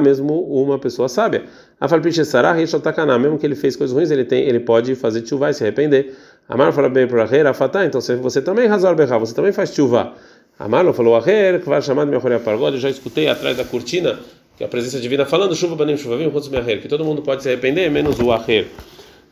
mesmo 0.00 0.40
uma 0.40 0.78
pessoa 0.78 1.08
sábia. 1.08 1.44
Mesmo 3.20 3.38
que 3.38 3.46
ele 3.46 3.54
fez 3.54 3.76
coisas 3.76 3.94
ruins, 3.94 4.10
ele 4.10 4.24
tem, 4.24 4.44
ele 4.44 4.60
pode 4.60 4.94
fazer 4.94 5.26
chuva 5.26 5.50
e 5.50 5.54
se 5.54 5.62
arrepender. 5.62 6.14
Amar 6.48 6.72
fala 6.72 6.88
bem 6.88 7.06
para 7.06 7.24
a 7.24 7.50
Afatá, 7.50 7.84
então 7.84 8.00
você 8.00 8.42
também 8.42 8.66
razor 8.66 8.94
berra, 8.94 9.18
você 9.18 9.34
também 9.34 9.52
faz 9.52 9.72
chuva. 9.74 10.12
Amar 10.58 10.90
falou 10.92 11.16
a 11.16 11.22
que 11.22 11.68
vai 11.68 11.80
chamar 11.82 12.04
de 12.04 12.10
minha 12.10 12.40
pargode, 12.40 12.76
eu 12.76 12.80
já 12.80 12.90
escutei 12.90 13.28
atrás 13.28 13.56
da 13.56 13.64
cortina 13.64 14.18
que 14.56 14.64
a 14.64 14.68
presença 14.68 15.00
divina 15.00 15.24
falando 15.24 15.56
chuva 15.56 15.74
banim 15.74 15.96
chuva 15.96 16.16
vim 16.16 16.30
que 16.80 16.88
todo 16.88 17.04
mundo 17.04 17.22
pode 17.22 17.42
se 17.42 17.48
arrepender, 17.48 17.90
menos 17.90 18.18
o 18.18 18.30
aher. 18.30 18.68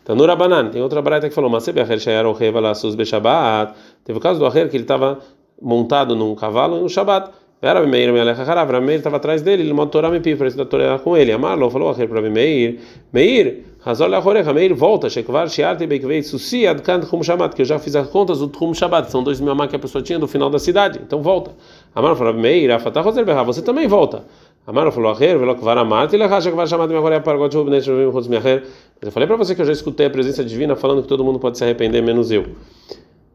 Tanura 0.05 0.35
Banan, 0.35 0.71
tem 0.71 0.83
outra 0.83 1.03
barata 1.03 1.29
que 1.29 1.35
falou, 1.35 1.51
mas 1.51 1.69
Aher 1.69 2.01
Shayar 2.01 2.27
Oheva 2.27 2.59
Lassus 2.59 2.95
Beshabat. 2.95 3.75
Teve 4.03 4.19
o 4.19 4.21
caso 4.21 4.41
do 4.41 4.47
Aher 4.47 4.69
que 4.69 4.77
ele 4.77 4.85
estava 4.85 5.21
montado 5.61 6.17
num 6.17 6.35
cavalo 6.35 6.81
no 6.81 6.89
Shabat. 6.89 7.31
Era 7.63 7.87
Meir, 7.87 8.11
Melecha 8.11 8.43
Harav, 8.43 8.81
Meir 8.81 8.99
estava 8.99 9.19
atrás 9.19 9.43
dele, 9.43 9.63
ele 9.63 9.75
mandou 9.75 9.89
Torá 9.89 10.09
me 10.09 10.19
para 10.19 10.47
estudar 10.47 10.65
Torá 10.65 10.99
com 10.99 11.15
ele. 11.15 11.31
Amarlo 11.31 11.69
falou 11.69 11.91
a 11.91 11.95
para 11.95 12.23
Meir, 12.23 12.81
Meir, 13.13 13.65
Hazol 13.85 14.09
Lachorecha, 14.09 14.55
Meir, 14.55 14.75
volta, 14.75 15.11
Shekvar, 15.11 15.47
Shiarte, 15.47 15.87
Bekvei, 15.87 16.23
Susi, 16.23 16.67
Adkan, 16.67 17.01
Tchum 17.01 17.23
Shabbat, 17.23 17.55
que 17.55 17.61
eu 17.61 17.67
já 17.67 17.79
fiz 17.79 17.95
as 17.97 18.09
contas 18.09 18.39
do 18.39 18.49
Tchum 18.49 18.73
Shabbat, 18.73 19.11
são 19.11 19.23
dois 19.23 19.43
mil 19.43 19.55
que 19.69 19.77
a 19.77 19.79
pessoa 19.79 20.01
tinha 20.03 20.19
do 20.19 20.27
final 20.27 20.49
da 20.49 20.59
cidade, 20.59 21.01
então 21.07 21.21
volta. 21.21 21.51
Amarlo 21.95 22.17
falou 22.17 22.33
Meir, 22.33 22.71
Afatah 22.71 23.03
Roser 23.03 23.27
Berra, 23.27 23.45
você 23.45 23.61
também 23.61 23.87
volta. 23.87 24.25
Amarlo 24.67 24.91
falou 24.91 25.13
Acher, 25.13 25.39
Velo 25.39 25.55
Kvar 25.55 25.77
Amat, 25.77 26.15
ele 26.15 26.23
acha 26.23 26.49
que 26.49 26.57
vai 26.57 26.67
chamar 26.67 26.87
de 26.87 26.93
minha 26.93 27.01
glória 27.01 27.21
para 27.21 27.37
God, 27.37 27.53
Jubnet, 27.53 27.85
Jubim, 27.85 28.11
Chutz 28.11 28.27
Miacher. 28.27 28.63
Mas 28.63 29.03
eu 29.03 29.13
falei 29.13 29.27
para 29.27 29.37
você 29.37 29.55
que 29.55 29.61
eu 29.61 29.67
já 29.67 29.73
escutei 29.73 30.07
a 30.07 30.11
presença 30.11 30.43
divina 30.43 30.77
falando 30.77 31.03
que 31.03 31.09
todo 31.09 31.23
mundo 31.23 31.39
pode 31.39 31.59
se 31.59 31.65
arrepender, 31.65 32.03
menos 32.03 32.31
eu. 32.31 32.47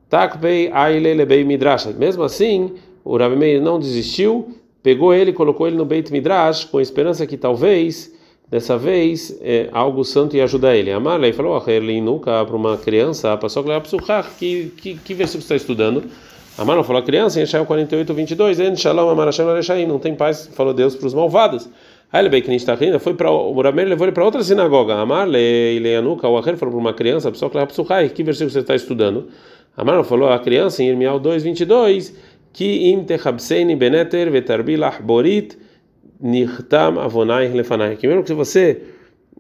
Takbei, 0.10 0.72
Aile, 0.72 1.13
Lebei, 1.13 1.44
Midrash. 1.44 1.88
Mesmo 1.98 2.24
assim, 2.24 2.74
o 3.06 3.18
Rabi 3.18 3.38
Meir 3.38 3.62
não 3.62 3.80
desistiu 3.80 4.54
pegou 4.86 5.12
ele 5.12 5.32
e 5.32 5.34
colocou 5.34 5.66
ele 5.66 5.76
no 5.76 5.84
Beit 5.84 6.12
Midrash 6.14 6.64
com 6.66 6.78
a 6.78 6.82
esperança 6.82 7.26
que 7.26 7.36
talvez 7.36 8.14
dessa 8.48 8.78
vez 8.78 9.36
é, 9.42 9.68
algo 9.72 10.04
santo 10.04 10.38
ia 10.38 10.44
ajudar 10.44 10.76
ele. 10.76 10.92
Amarlei 10.92 11.34
falou 11.34 11.56
a 11.56 12.02
nunca 12.04 12.46
para 12.46 12.56
uma 12.56 12.78
criança, 12.78 13.36
passou 13.36 13.64
a 13.72 13.82
que 14.38 14.72
que 14.78 14.96
que 14.96 15.14
versículo 15.16 15.42
está 15.42 15.56
estudando? 15.56 16.04
Amar 16.56 16.82
falou 16.84 17.02
a 17.02 17.04
criança 17.04 17.40
em 17.40 17.44
Ishael 17.44 17.66
48, 17.66 18.14
22, 18.14 18.60
En 18.60 18.76
Shalom 18.76 19.10
Amar 19.10 19.30
não 19.88 19.98
tem 19.98 20.14
paz, 20.14 20.52
falou 20.54 20.72
Deus 20.72 20.96
para 20.96 21.08
os 21.08 21.16
malvados. 21.16 21.68
Aí 22.14 22.22
ele 22.22 22.30
bem 22.30 22.44
está 22.56 22.76
rindo, 22.76 23.00
foi 23.00 23.16
para 23.16 23.32
o 23.32 23.60
Rameir 23.60 23.88
levou 23.90 24.06
ele 24.06 24.14
para 24.14 24.24
outra 24.24 24.44
sinagoga. 24.44 24.94
Amar 24.94 25.28
Leianuka, 25.28 26.30
o 26.30 26.38
Acher 26.38 26.58
falou 26.58 26.76
para 26.76 26.82
uma 26.82 26.94
criança, 26.94 27.28
pessoa 27.32 27.50
que 28.14 28.22
versículo 28.22 28.52
você 28.52 28.60
está 28.60 28.76
estudando? 28.76 29.30
Amar 29.76 30.02
falou 30.06 30.30
a 30.30 30.38
criança 30.38 30.84
em 30.84 30.90
Irmial 30.90 31.20
2, 31.66 32.16
22 32.56 32.58
que 32.58 32.90
im 32.90 33.04
techabseini 33.04 33.76
beneter 33.76 34.32
vetarbilach 34.32 35.02
borit 35.02 35.58
nirtam 36.22 36.98
avonai 37.00 37.50
lefanai. 37.50 37.98
Que 37.98 38.08
mesmo 38.08 38.24
que 38.24 38.34
você 38.34 38.82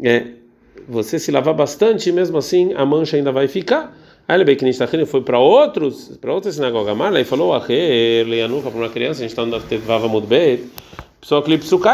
é, 0.03 0.33
você 0.87 1.17
se 1.17 1.31
lavar 1.31 1.53
bastante, 1.53 2.11
mesmo 2.11 2.37
assim 2.37 2.73
a 2.75 2.85
mancha 2.85 3.15
ainda 3.15 3.31
vai 3.31 3.47
ficar. 3.47 3.95
Aí 4.27 4.35
ele 4.97 5.05
foi 5.05 5.21
para 5.21 5.39
outros, 5.39 6.17
para 6.19 6.33
outra 6.33 6.51
sinagoga, 6.51 6.93
Marla, 6.93 7.21
e 7.21 7.23
falou, 7.23 7.53
Leanuca, 8.25 8.71
para 8.71 8.79
uma 8.79 8.89
criança, 8.89 9.19
a 9.19 9.21
gente 9.21 9.29
está 9.29 9.45
no 9.45 9.61
Tevava 9.61 10.09
pessoal 11.21 11.43
que 11.43 11.49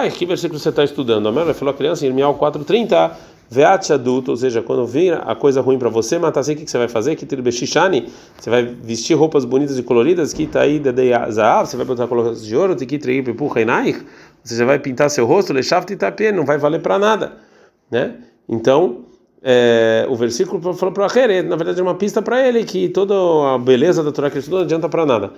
que 0.09 0.25
versículo 0.25 0.57
você 0.57 0.69
está 0.69 0.83
estudando? 0.83 1.27
A 1.27 1.31
Marla 1.31 1.53
falou 1.53 1.73
a 1.73 1.77
criança, 1.77 2.05
Irmial 2.05 2.33
4:30, 2.35 3.11
Veat 3.53 3.91
adulto, 3.91 4.31
ou 4.31 4.37
seja, 4.37 4.61
quando 4.61 4.87
vir 4.87 5.13
a 5.13 5.35
coisa 5.35 5.59
ruim 5.59 5.77
para 5.77 5.89
você, 5.89 6.17
matasei, 6.17 6.55
o 6.55 6.57
que 6.57 6.71
você 6.71 6.77
vai 6.77 6.87
fazer? 6.87 7.17
Que 7.17 7.51
shishani, 7.51 8.09
você 8.39 8.49
vai 8.49 8.63
vestir 8.63 9.13
roupas 9.13 9.43
bonitas 9.43 9.77
e 9.77 9.83
coloridas, 9.83 10.31
que 10.31 10.47
tá 10.47 10.61
aí 10.61 10.79
de 10.79 10.89
zahav, 11.29 11.67
você 11.67 11.75
vai 11.75 11.85
botar 11.85 12.07
colocações 12.07 12.45
de 12.45 12.55
ouro, 12.55 12.77
que 12.77 12.97
trei 12.97 13.21
você 14.41 14.55
já 14.55 14.63
vai 14.63 14.79
pintar 14.79 15.09
seu 15.09 15.25
rosto, 15.25 15.51
lechaft 15.51 15.91
itapie, 15.91 16.31
não 16.31 16.45
vai 16.45 16.57
valer 16.57 16.81
para 16.81 16.97
nada, 16.97 17.33
né? 17.91 18.15
Então, 18.47 19.03
é, 19.43 20.05
o 20.07 20.15
versículo 20.15 20.61
falou 20.75 20.93
para 20.93 21.07
Acher, 21.07 21.43
na 21.43 21.55
verdade 21.55 21.79
é 21.79 21.83
uma 21.83 21.95
pista 21.95 22.21
para 22.21 22.47
ele 22.47 22.63
que 22.63 22.89
toda 22.89 23.15
a 23.55 23.57
beleza 23.57 24.03
da 24.03 24.11
Torá 24.11 24.29
que 24.29 24.35
ele 24.35 24.39
estudou 24.39 24.59
não 24.59 24.65
adianta 24.65 24.87
para 24.87 25.03
nada. 25.03 25.31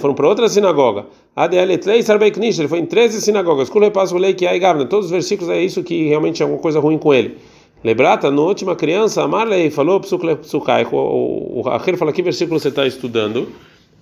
Foram 0.00 0.14
para 0.14 0.28
outra 0.28 0.48
sinagoga. 0.48 1.06
Ele 1.52 2.68
foi 2.68 2.80
em 2.80 2.86
13 2.86 3.20
sinagogas. 3.20 3.70
Todos 3.70 5.04
os 5.04 5.10
versículos 5.12 5.48
é 5.48 5.62
isso 5.62 5.84
que 5.84 6.08
realmente 6.08 6.42
é 6.42 6.44
alguma 6.44 6.60
coisa 6.60 6.80
ruim 6.80 6.98
com 6.98 7.14
ele. 7.14 7.38
Lebrata, 7.84 8.32
na 8.32 8.42
última 8.42 8.74
criança, 8.74 9.22
Amarlei 9.22 9.70
falou. 9.70 10.00
O 10.00 11.68
Acher 11.68 11.96
fala 11.96 12.12
que 12.12 12.20
versículo 12.20 12.58
você 12.58 12.68
está 12.68 12.84
estudando. 12.84 13.52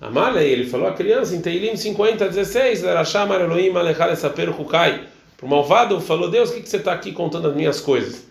Amarlei, 0.01 0.51
ele 0.51 0.65
falou 0.65 0.87
a 0.87 0.93
criança 0.93 1.35
em 1.35 1.41
Teilim 1.41 1.75
50, 1.75 2.29
16. 2.29 2.81
Para 5.37 5.45
o 5.45 5.47
malvado, 5.47 6.01
falou 6.01 6.31
Deus, 6.31 6.49
o 6.49 6.53
que, 6.55 6.61
que 6.61 6.69
você 6.69 6.77
está 6.77 6.93
aqui 6.93 7.11
contando 7.11 7.47
as 7.47 7.55
minhas 7.55 7.79
coisas? 7.79 8.25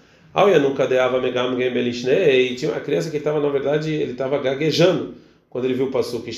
E 2.41 2.55
tinha 2.57 2.71
uma 2.71 2.81
criança 2.81 3.11
que 3.11 3.17
estava, 3.17 3.41
na 3.41 3.49
verdade, 3.49 3.91
ele 3.91 4.13
estava 4.13 4.37
gaguejando 4.37 5.15
quando 5.49 5.65
ele 5.65 5.73
viu 5.73 5.87
o 5.87 5.91
Pasuk. 5.91 6.31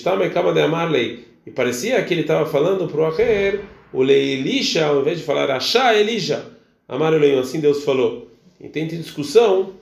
E 1.44 1.50
parecia 1.50 2.02
que 2.04 2.14
ele 2.14 2.20
estava 2.20 2.46
falando 2.46 2.86
para 2.86 3.00
o 3.00 3.06
Acher, 3.06 3.60
o 3.92 4.02
Leilisha, 4.02 4.86
ao 4.86 5.00
invés 5.00 5.18
de 5.18 5.24
falar 5.24 5.50
Achá 5.50 5.94
Elija, 5.94 6.44
Amarleio, 6.88 7.40
assim 7.40 7.58
Deus 7.58 7.82
falou. 7.82 8.28
E 8.60 8.68
tem 8.68 8.86
discussão 8.86 9.72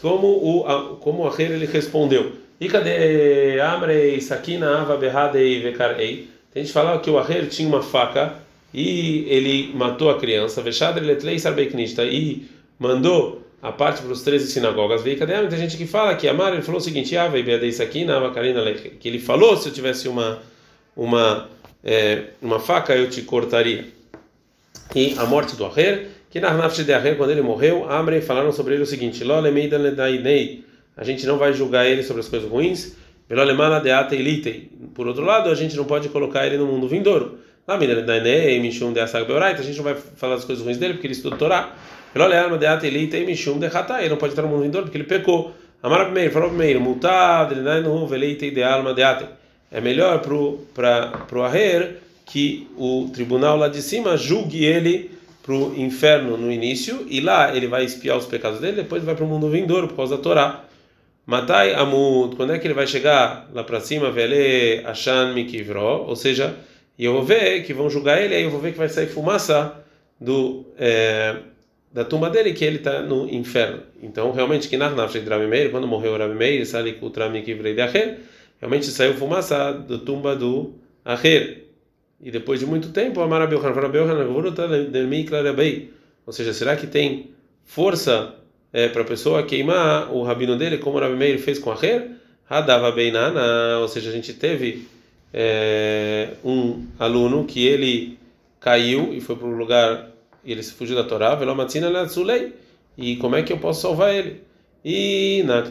como 0.00 0.26
o, 0.26 0.96
como 0.96 1.24
o 1.24 1.28
Acher 1.28 1.50
ele 1.50 1.66
respondeu. 1.66 2.32
E 2.58 2.68
cadê 2.68 3.60
Amrei, 3.60 4.18
Sakina, 4.22 4.80
Ava, 4.80 4.96
Berradei, 4.96 5.60
Vekarei? 5.60 6.28
Tem 6.54 6.64
gente 6.64 6.72
falar 6.72 6.98
que 7.00 7.10
o 7.10 7.18
Acher 7.18 7.46
tinha 7.48 7.68
uma 7.68 7.82
faca 7.82 8.36
e 8.72 9.26
ele 9.28 9.72
matou 9.74 10.08
a 10.08 10.18
criança, 10.18 10.62
Veshadre 10.62 11.04
Letlei 11.04 11.38
Sarbeiknista, 11.38 12.04
e 12.04 12.46
mandou 12.78 13.42
a 13.62 13.72
parte 13.72 14.02
para 14.02 14.12
os 14.12 14.22
13 14.22 14.50
sinagogas. 14.50 15.02
Veio? 15.02 15.18
Tem 15.18 15.58
gente 15.58 15.76
que 15.76 15.86
fala 15.86 16.14
que 16.14 16.28
Amar 16.28 16.52
ele 16.52 16.62
falou 16.62 16.80
o 16.80 16.84
seguinte: 16.84 17.16
Ah, 17.16 17.30
isso 17.62 17.82
aqui 17.82 18.04
na 18.04 18.30
que 19.00 19.08
ele 19.08 19.18
falou 19.18 19.56
se 19.56 19.68
eu 19.68 19.72
tivesse 19.72 20.08
uma 20.08 20.42
uma 20.96 21.48
é, 21.84 22.24
uma 22.40 22.58
faca 22.58 22.94
eu 22.94 23.08
te 23.08 23.22
cortaria. 23.22 23.86
E 24.94 25.14
a 25.18 25.26
morte 25.26 25.56
do 25.56 25.64
Aher, 25.64 26.08
que 26.30 26.40
na 26.40 26.52
nafsh 26.52 26.84
de 26.84 26.92
Aher 26.92 27.16
quando 27.16 27.30
ele 27.30 27.42
morreu, 27.42 27.90
Amre 27.90 28.20
falaram 28.20 28.52
sobre 28.52 28.74
ele 28.74 28.82
o 28.82 28.86
seguinte: 28.86 29.22
a 30.96 31.04
gente 31.04 31.26
não 31.26 31.38
vai 31.38 31.52
julgar 31.52 31.86
ele 31.86 32.02
sobre 32.02 32.20
as 32.20 32.28
coisas 32.28 32.48
ruins. 32.48 32.96
Por 34.94 35.06
outro 35.06 35.24
lado, 35.24 35.50
a 35.50 35.54
gente 35.54 35.76
não 35.76 35.84
pode 35.84 36.08
colocar 36.08 36.46
ele 36.46 36.56
no 36.56 36.66
mundo 36.66 36.86
vindouro. 36.88 37.38
A 37.66 37.76
gente 37.80 38.78
não 38.80 39.82
vai 39.82 39.96
falar 39.96 40.36
das 40.36 40.44
coisas 40.44 40.64
ruins 40.64 40.78
dele 40.78 40.94
porque 40.94 41.08
ele 41.08 41.14
estudou 41.14 41.36
Torá. 41.36 41.74
Ele 44.00 44.08
não 44.08 44.16
pode 44.16 44.32
estar 44.32 44.42
no 44.42 44.48
mundo 44.48 44.62
vindouro 44.62 44.86
porque 44.86 44.96
ele 44.96 45.04
pecou. 45.04 45.54
Amar 45.82 46.10
Meir, 46.10 46.32
falou 46.32 46.50
Meir, 46.50 46.80
multad, 46.80 47.52
de 47.52 48.62
alma 48.62 48.94
de 48.94 49.02
É 49.70 49.80
melhor 49.80 50.20
para 50.20 51.38
o 51.38 51.42
Aher 51.42 51.98
que 52.24 52.68
o 52.76 53.08
tribunal 53.12 53.56
lá 53.56 53.68
de 53.68 53.82
cima 53.82 54.16
julgue 54.16 54.64
ele 54.64 55.10
para 55.42 55.54
o 55.54 55.74
inferno 55.76 56.36
no 56.36 56.50
início 56.50 57.06
e 57.08 57.20
lá 57.20 57.54
ele 57.54 57.68
vai 57.68 57.84
espiar 57.84 58.16
os 58.16 58.26
pecados 58.26 58.58
dele, 58.58 58.82
depois 58.82 59.04
vai 59.04 59.14
para 59.14 59.24
o 59.24 59.28
mundo 59.28 59.48
vindouro 59.48 59.86
por 59.86 59.96
causa 59.96 60.16
da 60.16 60.22
Torá. 60.22 60.64
Matai 61.24 61.74
Amud, 61.74 62.34
quando 62.36 62.52
é 62.52 62.58
que 62.58 62.66
ele 62.66 62.74
vai 62.74 62.86
chegar 62.86 63.48
lá 63.52 63.62
para 63.62 63.80
cima? 63.80 64.10
Vele 64.10 64.84
Ashan 64.84 65.34
Mikivro, 65.34 65.80
ou 65.80 66.16
seja, 66.16 66.54
eu 66.98 67.12
vou 67.12 67.22
ver 67.22 67.64
que 67.64 67.74
vão 67.74 67.90
julgar 67.90 68.20
ele, 68.20 68.34
aí 68.34 68.42
eu 68.42 68.50
vou 68.50 68.60
ver 68.60 68.72
que 68.72 68.78
vai 68.78 68.88
sair 68.88 69.06
fumaça 69.06 69.74
do. 70.20 70.64
É, 70.78 71.36
da 71.92 72.04
tumba 72.04 72.28
dele 72.28 72.52
que 72.52 72.64
ele 72.64 72.76
está 72.76 73.00
no 73.00 73.28
inferno. 73.28 73.82
Então, 74.02 74.32
realmente, 74.32 74.68
que 74.68 74.76
Narnaf 74.76 75.18
de 75.18 75.28
Rabi 75.28 75.46
Meir, 75.46 75.70
quando 75.70 75.86
morreu 75.86 76.12
o 76.12 76.18
Rabi 76.18 76.34
Meir, 76.34 76.66
Salikut 76.66 77.18
Rami 77.18 77.42
Kivrei 77.42 77.74
de 77.74 77.80
Acher, 77.80 78.18
realmente 78.60 78.86
saiu 78.86 79.14
fumaça 79.14 79.72
da 79.72 79.98
tumba 79.98 80.36
do 80.36 80.74
Acher. 81.04 81.64
E 82.20 82.30
depois 82.30 82.60
de 82.60 82.66
muito 82.66 82.90
tempo, 82.90 83.20
ou 86.26 86.32
seja, 86.32 86.52
será 86.52 86.76
que 86.76 86.86
tem 86.86 87.30
força 87.64 88.34
é, 88.72 88.88
para 88.88 89.02
a 89.02 89.04
pessoa 89.04 89.42
queimar 89.42 90.12
o 90.12 90.22
rabino 90.22 90.56
dele, 90.56 90.78
como 90.78 90.96
o 90.96 91.00
Rabi 91.00 91.16
Meir 91.16 91.38
fez 91.38 91.58
com 91.58 91.70
Acher? 91.70 92.10
Hadava 92.48 92.92
Beinana, 92.92 93.78
ou 93.80 93.88
seja, 93.88 94.10
a 94.10 94.12
gente 94.12 94.32
teve 94.32 94.86
é, 95.32 96.30
um 96.44 96.86
aluno 96.98 97.44
que 97.44 97.66
ele 97.66 98.18
caiu 98.60 99.12
e 99.12 99.20
foi 99.20 99.36
para 99.36 99.46
um 99.46 99.56
lugar 99.56 100.10
e 100.46 100.52
ele 100.52 100.62
se 100.62 100.72
fugiu 100.72 100.94
da 100.94 101.04
Torá, 101.04 101.34
velomatzina 101.34 101.88
leatzulei. 101.88 102.54
E 102.96 103.16
como 103.16 103.36
é 103.36 103.42
que 103.42 103.52
eu 103.52 103.58
posso 103.58 103.82
salvar 103.82 104.14
ele? 104.14 104.40
E 104.84 105.42
na 105.44 105.64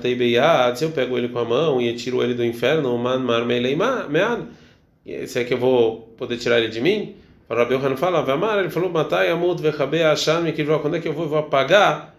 se 0.75 0.83
eu 0.83 0.91
pego 0.91 1.17
ele 1.17 1.29
com 1.29 1.39
a 1.39 1.45
mão 1.45 1.81
e 1.81 1.93
tiro 1.93 2.21
ele 2.21 2.33
do 2.33 2.43
inferno, 2.43 2.97
man 2.97 3.19
mar 3.19 3.45
se 5.25 5.39
é 5.39 5.43
que 5.45 5.53
eu 5.53 5.57
vou 5.57 6.01
poder 6.17 6.37
tirar 6.37 6.59
ele 6.59 6.67
de 6.67 6.81
mim? 6.81 7.15
O 7.47 7.53
Rabi 7.53 7.75
Yohanan 7.75 7.95
fala, 7.95 8.21
Vamar, 8.23 8.59
ele 8.59 8.69
falou, 8.69 8.89
matai 8.89 9.29
amut 9.29 9.61
vechabe 9.61 10.03
ashan 10.03 10.41
mikivro, 10.41 10.79
quando 10.79 10.97
é 10.97 10.99
que 10.99 11.07
eu 11.07 11.13
vou, 11.13 11.29
vou 11.29 11.37
apagar 11.37 12.13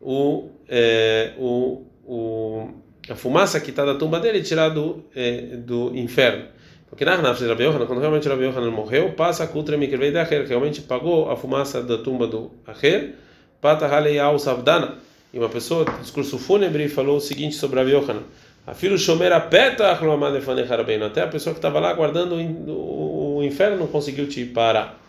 o, 0.00 0.50
é, 0.68 1.32
o, 1.38 1.86
o, 2.04 2.68
a 3.08 3.14
fumaça 3.14 3.60
que 3.60 3.70
está 3.70 3.84
da 3.84 3.94
tumba 3.94 4.18
dele 4.18 4.38
e 4.38 4.42
tirar 4.42 4.70
do, 4.70 5.04
é, 5.14 5.56
do 5.56 5.96
inferno? 5.96 6.46
Porque 6.92 7.06
na 7.06 7.14
Hanaf 7.14 7.38
de 7.38 7.48
Rabi 7.48 7.64
Yohanan, 7.64 7.86
quando 7.86 8.00
realmente 8.00 8.28
Rabi 8.28 8.44
Yohanan 8.44 8.70
morreu, 8.70 9.12
passa 9.12 9.44
a 9.44 9.46
Kutra 9.46 9.78
Mikirvei 9.78 10.10
de 10.10 10.18
Acher, 10.18 10.46
realmente 10.46 10.82
pagou 10.82 11.30
a 11.30 11.34
fumaça 11.34 11.82
da 11.82 11.96
tumba 11.96 12.26
do 12.26 12.50
Acher, 12.66 13.14
Pata 13.62 13.86
Haleyau 13.86 14.38
Savdana. 14.38 14.98
E 15.32 15.38
uma 15.38 15.48
pessoa, 15.48 15.86
discurso 16.02 16.38
fúnebre, 16.38 16.86
falou 16.90 17.16
o 17.16 17.20
seguinte 17.20 17.54
sobre 17.54 17.78
Rabi 17.78 17.92
Yohanan: 17.92 18.24
A 18.66 18.74
filho 18.74 18.98
Shomer 18.98 19.32
Apeta 19.32 19.90
Até 19.90 21.22
a 21.22 21.28
pessoa 21.28 21.54
que 21.54 21.58
estava 21.60 21.80
lá 21.80 21.94
guardando 21.94 22.34
o 22.34 23.42
inferno 23.42 23.78
não 23.78 23.86
conseguiu 23.86 24.28
te 24.28 24.44
parar. 24.44 25.00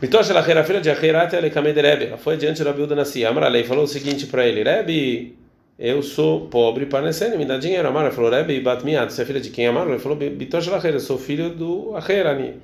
Mitosh 0.00 0.30
Lacher, 0.30 0.56
a 0.56 0.64
filha 0.64 0.80
de 0.80 0.88
Acher, 0.88 1.16
Ate 1.16 1.36
Alekame 1.36 1.74
de 1.74 1.82
Rebbe. 1.82 2.14
Foi 2.16 2.38
diante 2.38 2.62
de 2.62 2.64
Rabi 2.66 2.80
Uda 2.80 2.94
Nassi. 2.94 3.26
Amralei 3.26 3.64
falou 3.64 3.84
o 3.84 3.86
seguinte 3.86 4.24
para 4.24 4.46
ele: 4.46 4.62
Rebbe 4.62 5.36
eu 5.80 6.02
sou 6.02 6.42
pobre 6.42 6.84
para 6.84 7.06
nascer, 7.06 7.34
me 7.38 7.46
dá 7.46 7.56
dinheiro. 7.56 7.88
Amar, 7.88 8.04
ele 8.04 8.14
falou, 8.14 8.30
Rebbe, 8.30 8.60
Batmiat, 8.60 9.10
você 9.10 9.22
é 9.22 9.24
filha 9.24 9.40
de 9.40 9.48
quem? 9.48 9.66
Amar, 9.66 9.88
ele 9.88 9.98
falou, 9.98 10.18
Bitosh 10.18 10.66
Lacher, 10.66 10.92
eu 10.92 11.00
sou 11.00 11.16
filho 11.16 11.48
do 11.48 11.96
Acherani. 11.96 12.56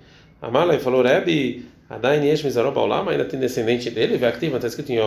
Amar, 0.43 0.69
ele 0.69 0.79
falou, 0.79 1.03
Rebbe, 1.03 1.65
Adain 1.89 2.23
Yesh 2.23 2.43
Mizarob 2.43 2.79
Aulam, 2.79 3.09
ainda 3.09 3.25
tem 3.25 3.41
descendente 3.41 3.89
dele, 3.89 4.19
vai 4.19 4.29
activa, 4.29 4.57
está 4.57 4.69
escrito 4.69 4.93
em 4.93 4.99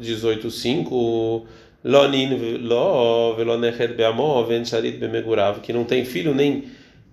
18.5, 0.00 1.42
Lonin 1.84 2.58
Lo, 2.62 3.34
Velonechet 3.34 3.92
Beamov, 3.92 4.48
Ven 4.48 4.64
Sharit 4.64 4.96
Bemegurav, 4.96 5.60
que 5.60 5.74
não 5.74 5.84
tem 5.84 6.06
filho 6.06 6.34
nem 6.34 6.64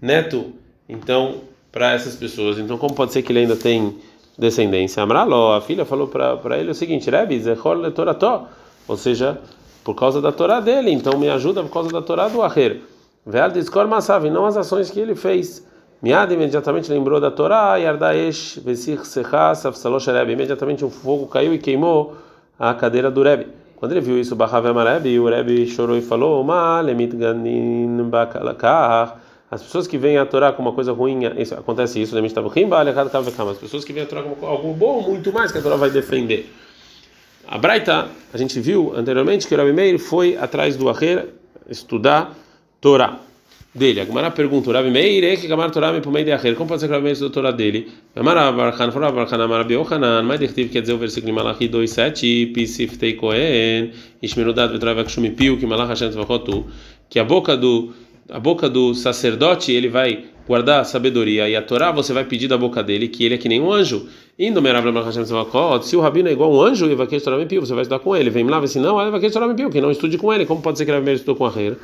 neto, 0.02 0.54
então, 0.88 1.42
para 1.70 1.92
essas 1.92 2.16
pessoas. 2.16 2.58
Então, 2.58 2.78
como 2.78 2.96
pode 2.96 3.12
ser 3.12 3.24
que 3.24 3.34
ele 3.34 3.40
ainda 3.40 3.58
tem 3.58 3.94
descendência? 4.38 5.04
Amraló, 5.04 5.58
a 5.58 5.60
filha 5.60 5.84
falou 5.84 6.08
para 6.08 6.58
ele 6.58 6.72
o 6.72 6.76
seguinte: 6.76 7.10
Rebbe, 7.10 7.38
Zechor 7.42 7.76
le 7.76 7.92
Torató, 7.92 8.48
ou 8.88 8.96
seja, 8.96 9.38
por 9.90 9.96
causa 9.96 10.22
da 10.22 10.32
Torá 10.32 10.60
dele, 10.60 10.92
então 10.92 11.18
me 11.18 11.28
ajuda 11.28 11.64
por 11.64 11.72
causa 11.72 11.90
da 11.90 12.00
Torá 12.00 12.28
do 12.28 12.44
Aher. 12.44 12.80
Veal 13.26 13.50
discor 13.50 13.88
masav, 13.88 14.30
não 14.30 14.46
as 14.46 14.56
ações 14.56 14.92
que 14.92 15.00
ele 15.00 15.16
fez. 15.16 15.66
Miad 16.00 16.32
imediatamente 16.32 16.92
lembrou 16.92 17.20
da 17.20 17.32
Torá, 17.32 17.76
Yardaesh, 17.76 18.60
Vesich 18.64 19.08
Sechas, 19.08 19.66
Afsalosh 19.66 20.06
Rebbe. 20.06 20.34
Imediatamente 20.34 20.86
um 20.86 20.92
fogo 20.92 21.26
caiu 21.26 21.56
e 21.56 21.58
queimou 21.58 22.14
a 22.60 22.72
cadeira 22.76 23.10
do 23.10 23.24
Rebbe. 23.24 23.48
Quando 23.78 23.94
ele 23.94 24.02
viu 24.02 24.20
isso, 24.20 24.36
Bahav 24.36 24.64
Rebbe, 24.64 25.20
o 25.20 25.28
Rebbe 25.28 25.66
chorou 25.66 25.98
e 25.98 26.04
falou: 26.04 26.44
Ma 26.44 26.80
lemit 26.82 27.16
ganin 27.16 28.04
bakalakah. 28.12 29.16
As 29.50 29.64
pessoas 29.64 29.88
que 29.88 29.98
veem 29.98 30.20
a 30.20 30.26
Torá 30.28 30.54
como 30.54 30.70
uma 30.70 30.76
coisa 30.76 30.94
ruim, 30.94 31.22
isso, 31.36 31.56
acontece 31.56 32.00
isso, 32.00 32.16
as 32.16 33.58
pessoas 33.58 33.84
que 33.84 33.92
veem 33.92 34.06
a 34.06 34.08
Torá 34.08 34.22
como 34.22 34.46
algo 34.46 34.72
bom, 34.72 35.02
muito 35.02 35.34
mais 35.34 35.52
que 35.52 35.58
a 35.58 35.62
Torá 35.64 35.78
vai 35.78 35.90
defender. 35.90 36.48
A 37.52 37.58
Braita, 37.58 38.08
a 38.32 38.38
gente 38.38 38.60
viu 38.60 38.94
anteriormente 38.96 39.48
que 39.48 39.56
o 39.56 39.58
Rabi 39.58 39.74
Meir 39.74 39.98
foi 39.98 40.38
atrás 40.38 40.78
do 40.78 40.88
Aher 40.88 41.30
estudar 41.68 42.38
Torá 42.80 43.22
dele. 43.74 44.02
A 44.02 44.06
Gemara 44.06 44.30
pergunta, 44.30 44.72
Rabi 44.72 44.92
Meir, 44.92 45.24
é 45.24 45.36
que 45.36 45.48
Gamar 45.48 45.72
Torá 45.72 45.92
me 45.92 46.00
meio 46.00 46.26
de 46.26 46.32
Aher, 46.32 46.54
como 46.54 46.70
pode 46.70 46.82
ser 46.82 46.86
que 46.86 46.92
o 46.92 46.94
Rabi 46.94 47.06
Meir 47.06 47.14
estudou 47.14 47.32
Torá 47.32 47.50
dele? 47.50 47.88
Gamara 48.16 48.52
Barchan, 48.52 48.92
falou 48.92 49.12
Barchan, 49.12 49.42
Amar 49.42 49.62
Rabi 49.62 49.74
Yochanan, 49.74 50.22
mais 50.22 50.40
detivo 50.40 50.70
quer 50.70 50.82
dizer 50.82 50.94
o 50.94 51.00
versículo 51.00 51.32
em 51.32 51.36
Malachi 51.36 51.68
2.7, 51.68 52.54
Pisif 52.54 53.00
Tei 53.00 53.14
Kohen, 53.14 53.94
Ishmerudat 54.22 54.72
Vetrav 54.72 55.00
Akshumi 55.00 55.32
Piu, 55.32 55.58
que 55.58 55.66
Malach 55.66 55.90
Hashem 55.90 56.12
Tvachotu, 56.12 56.68
que 57.10 57.18
a 57.18 57.24
boca 57.24 57.58
do 57.58 57.92
a 58.30 58.40
boca 58.40 58.70
do 58.70 58.94
sacerdote 58.94 59.72
ele 59.72 59.90
vai 59.90 60.26
guardar 60.48 60.82
a 60.82 60.84
sabedoria 60.84 61.50
e 61.50 61.56
a 61.56 61.64
Torá 61.64 61.92
você 61.92 62.14
vai 62.14 62.26
pedir 62.26 62.48
da 62.48 62.60
boca 62.60 62.84
dele 62.84 63.08
que 63.08 63.24
ele 63.24 63.34
é 63.34 63.38
que 63.40 63.50
nem 63.50 63.60
um 63.60 63.72
anjo. 63.72 64.08
Indo 64.42 64.62
se 65.82 65.98
o 65.98 66.00
rabino 66.00 66.30
é 66.30 66.32
igual 66.32 66.50
um 66.50 66.62
anjo, 66.62 66.88
você 66.88 67.74
vai 67.74 67.82
estudar 67.82 68.00
com 68.00 68.16
ele. 68.16 68.30
Vem 68.30 68.48
lá, 68.48 68.66
se 68.66 68.80
não, 68.80 68.96
querer 69.20 69.48
me 69.48 69.54
pio, 69.54 69.70
que 69.70 69.82
não 69.82 69.92
estude 69.92 70.18
com 70.18 70.32
ele. 70.32 70.46
Como 70.46 70.62
pode 70.62 70.78
ser 70.78 70.86
que 70.86 70.92
Rabi 70.92 71.12
estudou 71.12 71.36
com 71.36 71.46
a 71.46 71.50
Reira? 71.50 71.78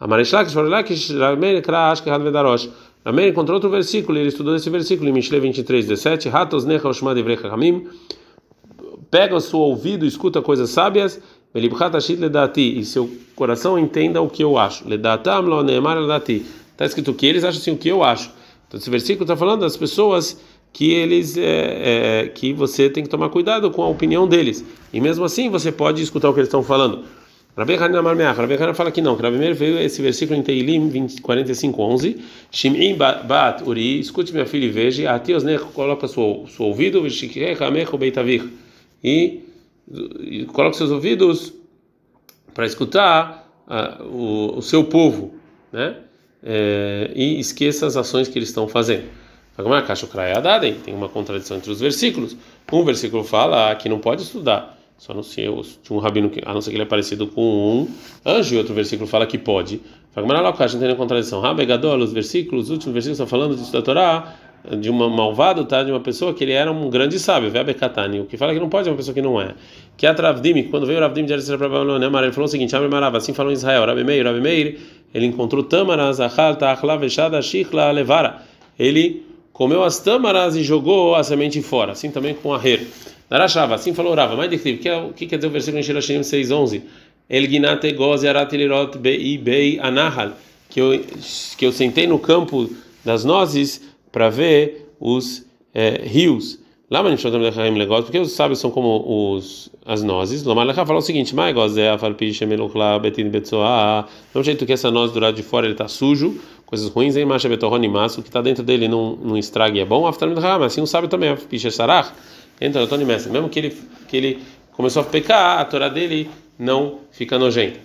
A 0.00 0.08
Marishlak, 0.08 0.50
Shorelak, 0.50 0.92
Rameir, 1.16 1.62
Krash, 1.62 2.00
Kerad 2.00 2.20
Vedarosh. 2.20 2.68
Rameir 3.04 3.28
encontrou 3.28 3.54
outro 3.54 3.70
versículo, 3.70 4.18
ele 4.18 4.26
estudou 4.26 4.56
esse 4.56 4.68
versículo 4.68 5.08
em 5.08 5.12
Mishle 5.12 5.38
23, 5.38 5.86
17. 5.86 6.28
Ratos 6.28 6.64
Necha 6.64 6.88
Oshma 6.88 7.14
Devrecha 7.14 7.46
Hamim. 7.46 7.86
Pega 9.08 9.36
o 9.36 9.40
seu 9.40 9.60
ouvido, 9.60 10.04
escuta 10.04 10.42
coisas 10.42 10.70
sábias 10.70 11.22
e 11.54 12.84
seu 12.84 13.08
coração 13.36 13.78
entenda 13.78 14.20
o 14.20 14.28
que 14.28 14.42
eu 14.42 14.58
acho. 14.58 14.84
Está 14.92 16.84
escrito 16.86 17.14
que 17.14 17.26
eles 17.26 17.44
acham 17.44 17.60
assim 17.60 17.70
o 17.70 17.76
que 17.76 17.88
eu 17.88 18.02
acho. 18.02 18.32
Então 18.66 18.78
esse 18.80 18.90
versículo 18.90 19.22
está 19.24 19.36
falando 19.36 19.60
das 19.60 19.76
pessoas 19.76 20.40
que 20.72 20.92
eles 20.92 21.36
é, 21.36 22.22
é, 22.22 22.28
que 22.28 22.52
você 22.52 22.88
tem 22.88 23.02
que 23.02 23.10
tomar 23.10 23.28
cuidado 23.28 23.70
com 23.70 23.82
a 23.82 23.88
opinião 23.88 24.26
deles. 24.26 24.64
E 24.92 25.00
mesmo 25.00 25.24
assim 25.24 25.48
você 25.48 25.72
pode 25.72 26.02
escutar 26.02 26.28
o 26.30 26.32
que 26.32 26.40
eles 26.40 26.48
estão 26.48 26.62
falando. 26.62 27.04
Rabi 27.56 27.74
Hanan 27.74 28.74
fala 28.74 28.90
que 28.90 29.02
não. 29.02 29.16
Meir 29.16 29.54
veio 29.54 29.78
esse 29.78 30.00
versículo 30.00 30.38
em 30.38 30.42
Teilim 30.42 30.88
45:11. 31.20 32.18
Shim'im 32.50 32.96
bat 32.96 33.62
uri, 33.64 33.98
escute 34.00 34.32
minha 34.32 34.46
filha 34.46 34.66
e 34.66 34.70
veja. 34.70 35.10
Atios 35.10 35.42
ne 35.42 35.58
coloca 35.58 36.06
seu 36.06 36.46
seu 36.48 36.66
ouvido, 36.66 37.02
beitavich. 37.98 38.48
E 39.02 39.40
coloque 40.52 40.76
seus 40.76 40.90
ouvidos 40.90 41.52
para 42.54 42.64
escutar 42.64 43.48
o, 44.00 44.58
o, 44.58 44.62
seu 44.62 44.84
povo, 44.84 45.34
né? 45.72 45.96
É, 46.42 47.10
e 47.14 47.38
esqueça 47.38 47.86
as 47.86 47.96
ações 47.96 48.28
que 48.28 48.38
eles 48.38 48.48
estão 48.48 48.66
fazendo. 48.66 49.04
Tem 50.84 50.94
uma 50.94 51.08
contradição 51.08 51.56
entre 51.56 51.70
os 51.70 51.80
versículos. 51.80 52.36
Um 52.72 52.84
versículo 52.84 53.24
fala 53.24 53.74
que 53.74 53.88
não 53.88 53.98
pode 53.98 54.22
estudar, 54.22 54.78
só 54.96 55.20
seu, 55.22 55.62
de 55.82 55.92
um 55.92 55.98
rabino 55.98 56.30
a 56.44 56.54
não 56.54 56.60
ser 56.60 56.70
que 56.70 56.76
ele 56.76 56.84
é 56.84 56.86
parecido 56.86 57.26
com 57.26 57.42
um 57.42 57.88
anjo, 58.24 58.54
e 58.54 58.58
outro 58.58 58.74
versículo 58.74 59.08
fala 59.08 59.26
que 59.26 59.38
pode. 59.38 59.80
Fala, 60.12 60.26
não 60.26 60.52
tem 60.52 60.96
contradição. 60.96 61.40
Rabegadol, 61.40 61.98
os 61.98 62.12
versículos, 62.12 62.64
os 62.64 62.70
últimos 62.70 62.92
versículos 62.94 63.20
estão 63.20 63.26
falando 63.26 63.54
de 63.54 63.62
estudar 63.62 63.78
a 63.78 63.82
Torá, 63.82 64.34
de 64.78 64.90
uma 64.90 65.08
malvado, 65.08 65.64
tá? 65.64 65.82
De 65.82 65.90
uma 65.90 66.00
pessoa 66.00 66.34
que 66.34 66.44
ele 66.44 66.52
era 66.52 66.70
um 66.70 66.90
grande 66.90 67.18
sábio, 67.18 67.50
Vebekatani, 67.50 68.20
o 68.20 68.24
que 68.24 68.36
fala 68.36 68.52
que 68.52 68.60
não 68.60 68.68
pode 68.68 68.88
é 68.88 68.90
uma 68.90 68.96
pessoa 68.96 69.14
que 69.14 69.22
não 69.22 69.40
é. 69.40 69.54
Que 69.96 70.06
é 70.06 70.10
a 70.10 70.14
Travdim, 70.14 70.64
quando 70.64 70.86
veio 70.86 70.98
o 70.98 71.02
Ravdim 71.02 71.24
de 71.24 71.32
Eretz 71.32 71.48
para 71.48 71.68
Babilônia, 71.68 72.06
ele 72.06 72.32
falou 72.32 72.46
o 72.46 72.48
seguinte: 72.48 72.74
Abre 72.76 72.88
Marava, 72.88 73.18
assim 73.18 73.32
falou 73.32 73.52
em 73.52 73.54
Israel, 73.54 73.86
Rabi 73.86 74.04
Meir, 74.04 74.24
Rabi 74.26 74.40
Meir, 74.40 74.78
ele 75.14 75.26
encontrou 75.26 75.62
tamaras, 75.62 76.20
achal, 76.20 76.56
ta'achla, 76.56 76.98
vechada, 76.98 77.40
shichla, 77.40 77.90
levara. 77.90 78.42
Ele 78.78 79.29
comeu 79.60 79.84
as 79.84 79.98
tamaras 79.98 80.56
e 80.56 80.62
jogou 80.62 81.14
a 81.14 81.22
semente 81.22 81.60
fora, 81.60 81.92
assim 81.92 82.10
também 82.10 82.32
com 82.32 82.54
a 82.54 82.56
rer. 82.56 82.88
Narashava, 83.28 83.74
assim 83.74 83.92
falou 83.92 84.14
Rava, 84.14 84.34
mais 84.34 84.48
de 84.48 84.56
que 84.56 84.90
o 84.90 85.12
que 85.12 85.26
quer 85.26 85.36
dizer 85.36 85.48
o 85.48 85.50
versículo 85.50 85.78
em 85.78 85.82
Shirashim 85.82 86.20
6:11? 86.20 86.80
El 87.28 87.46
ginate 87.46 87.92
goz 87.92 88.22
yarat 88.22 88.50
lirot 88.56 88.96
bei 88.96 89.36
bei 89.36 89.78
anahal, 89.78 90.32
que 90.70 90.80
eu 90.80 90.98
que 91.58 91.66
eu 91.66 91.72
sentei 91.72 92.06
no 92.06 92.18
campo 92.18 92.70
das 93.04 93.22
nozes 93.22 93.82
para 94.10 94.30
ver 94.30 94.94
os 94.98 95.44
é, 95.74 96.06
rios. 96.06 96.58
Lá 96.90 97.04
porque 97.04 98.18
os 98.18 98.32
sábios 98.32 98.58
são 98.58 98.70
como 98.70 99.36
os 99.36 99.70
as 99.86 100.02
nozes. 100.02 100.42
Lomalecha 100.42 100.86
fala 100.86 100.98
o 100.98 101.02
seguinte: 101.02 101.34
Mai 101.34 101.54
é 101.76 101.90
a 101.90 101.98
falpiche 101.98 102.46
melukla 102.46 102.98
betin 102.98 103.28
betzoa. 103.28 104.08
Do 104.32 104.42
jeito 104.42 104.64
que 104.64 104.72
essa 104.72 104.90
noz 104.90 105.12
do 105.12 105.20
lado 105.20 105.34
de 105.34 105.42
fora 105.42 105.66
ele 105.66 105.74
está 105.74 105.86
sujo, 105.86 106.40
coisas 106.70 106.88
ruins 106.88 107.16
em 107.16 107.24
marcha 107.24 107.48
betorroni 107.48 107.88
mas 107.88 108.16
o 108.16 108.22
que 108.22 108.28
está 108.28 108.40
dentro 108.40 108.62
dele 108.62 108.86
não, 108.86 109.16
não 109.16 109.36
estrague 109.36 109.80
é 109.80 109.84
bom. 109.84 110.02
Mas 110.02 110.72
assim 110.72 110.80
o 110.80 110.86
sábio 110.86 111.10
também 111.10 111.36
piche 111.36 111.70
sarach 111.70 112.12
entra 112.60 112.86
Tony 112.86 113.04
Messi. 113.04 113.28
Mesmo 113.28 113.48
que 113.48 113.58
ele 113.58 113.76
que 114.08 114.16
ele 114.16 114.38
começou 114.72 115.02
a 115.02 115.04
pecar, 115.04 115.58
a 115.58 115.64
Torá 115.64 115.88
dele 115.88 116.30
não 116.58 117.00
fica 117.10 117.38
nojenta. 117.38 117.78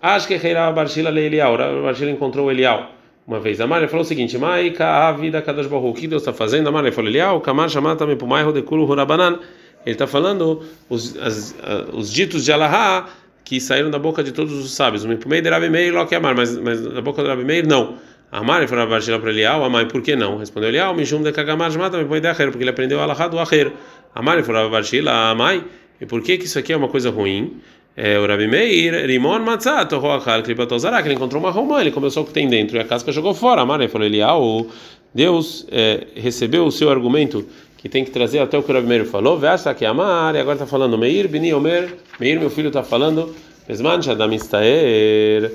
Acho 0.00 0.28
que 0.28 0.36
Reira 0.36 0.70
Barshila 0.72 1.10
le 1.10 1.26
Elial. 1.26 1.56
Barshila 1.56 2.10
encontrou 2.10 2.50
Elial 2.50 2.92
uma 3.26 3.40
vez. 3.40 3.60
Amália 3.60 3.88
falou 3.88 4.04
o 4.04 4.08
seguinte: 4.08 4.38
Maika, 4.38 4.86
a 4.86 5.12
vida 5.12 5.42
Baruch 5.42 5.74
o 5.74 5.92
que 5.92 6.06
Deus 6.06 6.22
está 6.22 6.32
fazendo? 6.32 6.68
Amália 6.68 6.92
falou: 6.92 7.10
Elial, 7.10 7.40
Kamar 7.40 7.68
Shamata 7.68 8.06
me 8.06 8.16
pumairo 8.16 8.52
de 8.52 8.62
Kulu 8.62 8.86
Hurabanan. 8.88 9.40
Ele 9.84 9.94
está 9.94 10.06
falando 10.06 10.62
os, 10.88 11.16
as, 11.16 11.54
os 11.92 12.12
ditos 12.12 12.44
de 12.44 12.52
Allahá 12.52 13.08
que 13.42 13.60
saíram 13.60 13.90
da 13.90 13.98
boca 13.98 14.22
de 14.22 14.30
todos 14.30 14.52
os 14.52 14.70
sábios. 14.72 15.04
O 15.04 15.08
Mipumei 15.08 15.40
de 15.40 15.50
Rabi 15.50 15.68
Meir, 15.68 15.92
Loki 15.92 16.14
Amar, 16.14 16.36
mas, 16.36 16.54
da 16.54 17.00
boca 17.00 17.22
de 17.22 17.28
Rabi 17.28 17.44
Meir, 17.44 17.66
não. 17.66 17.96
Amar, 18.32 18.58
ele 18.58 18.68
falou 18.68 18.86
para 18.86 19.30
Elial, 19.30 19.64
Amai, 19.64 19.86
por 19.86 20.02
que 20.02 20.14
não? 20.14 20.38
Respondeu 20.38 20.68
Elial, 20.68 20.94
Mishum 20.94 21.20
de 21.20 21.32
Kagamar 21.32 21.72
Shamata 21.72 21.98
me 21.98 22.04
pumairo 22.04 22.22
de 22.22 22.28
Acher, 22.28 22.48
porque 22.50 22.62
ele 22.62 22.70
aprendeu 22.70 23.00
Allahá 23.00 23.26
do 23.26 23.38
Acher. 23.40 23.72
Amar, 24.14 24.36
ele 24.36 24.46
falou 24.46 24.70
para 24.70 25.30
Amai, 25.30 25.64
e 26.00 26.06
por 26.06 26.22
que 26.22 26.38
que 26.38 26.44
isso 26.44 26.58
aqui 26.58 26.72
é 26.72 26.76
uma 26.76 26.88
coisa 26.88 27.10
ruim? 27.10 27.60
É, 27.96 28.18
o 28.20 28.26
Rabi 28.26 28.46
Meir, 28.46 29.04
Rimon 29.06 29.40
Matzah, 29.40 29.84
Torroachal, 29.84 30.42
que 30.42 30.52
ele 30.52 31.14
encontrou 31.14 31.42
uma 31.42 31.50
romã, 31.50 31.80
ele 31.80 31.90
começou 31.90 32.22
o 32.22 32.26
que 32.26 32.32
tem 32.32 32.48
dentro 32.48 32.76
e 32.76 32.80
a 32.80 32.84
casca 32.84 33.10
jogou 33.10 33.34
fora. 33.34 33.62
Amar, 33.62 33.86
falou, 33.88 34.06
Elial, 34.06 34.66
Deus 35.12 35.66
é, 35.70 36.06
recebeu 36.14 36.64
o 36.64 36.70
seu 36.70 36.88
argumento 36.88 37.44
que 37.76 37.88
tem 37.88 38.04
que 38.04 38.12
trazer 38.12 38.38
até 38.38 38.56
o 38.56 38.62
que 38.62 38.70
o 38.70 38.74
Rabi 38.74 38.86
Meir 38.86 39.06
falou, 39.06 39.38
Vesta 39.38 39.74
que 39.74 39.84
Amar, 39.84 40.36
e 40.36 40.38
agora 40.38 40.54
está 40.54 40.66
falando 40.66 40.96
Meir, 40.96 41.26
Bini 41.26 41.52
Omer, 41.52 41.96
Meir, 42.20 42.38
meu 42.38 42.48
filho, 42.48 42.68
está 42.68 42.84
falando, 42.84 43.34
Esman 43.68 44.00
Shadam 44.00 44.32
Istaer, 44.32 45.50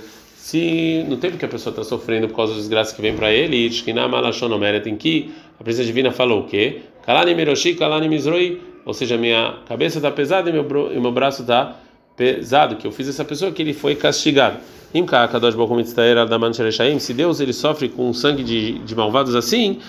se 0.46 1.04
no 1.10 1.18
tempo 1.18 1.40
que 1.40 1.46
a 1.46 1.48
pessoa 1.48 1.72
está 1.72 1.84
sofrendo 1.84 2.28
por 2.28 2.36
causa 2.36 2.54
das 2.54 2.62
desgraças 2.62 2.94
que 2.94 3.02
vem 3.02 3.16
para 3.16 3.34
ele, 3.34 3.68
Shkina 3.72 4.08
Malashon 4.08 4.54
Omeret, 4.54 4.88
em 4.88 4.96
que 4.96 5.34
a 5.60 5.64
presença 5.64 5.88
divina 5.88 6.12
falou 6.12 6.42
o 6.42 6.44
quê? 6.44 6.82
Kalani 7.04 7.34
Miroshi, 7.34 7.74
Kalani 7.74 8.08
Mizroi, 8.08 8.62
ou 8.86 8.94
seja, 8.94 9.18
minha 9.18 9.56
cabeça 9.68 9.98
está 9.98 10.12
pesada 10.12 10.48
e 10.52 10.54
meu, 10.54 10.92
e 10.94 11.00
meu 11.00 11.12
braço 11.12 11.42
está 11.42 11.76
pesado 12.16 12.76
que 12.76 12.86
eu 12.86 12.92
fiz 12.92 13.08
essa 13.08 13.26
pessoa 13.26 13.52
que 13.52 13.60
ele 13.60 13.74
foi 13.74 13.96
castigado. 13.96 14.60
Se 17.00 17.14
Deus 17.16 17.40
ele 17.40 17.52
sofre 17.52 17.90
com 17.90 18.14
sangue 18.14 18.44
de, 18.44 18.74
de 18.74 18.96
malvados 18.96 19.34
assim, 19.34 19.80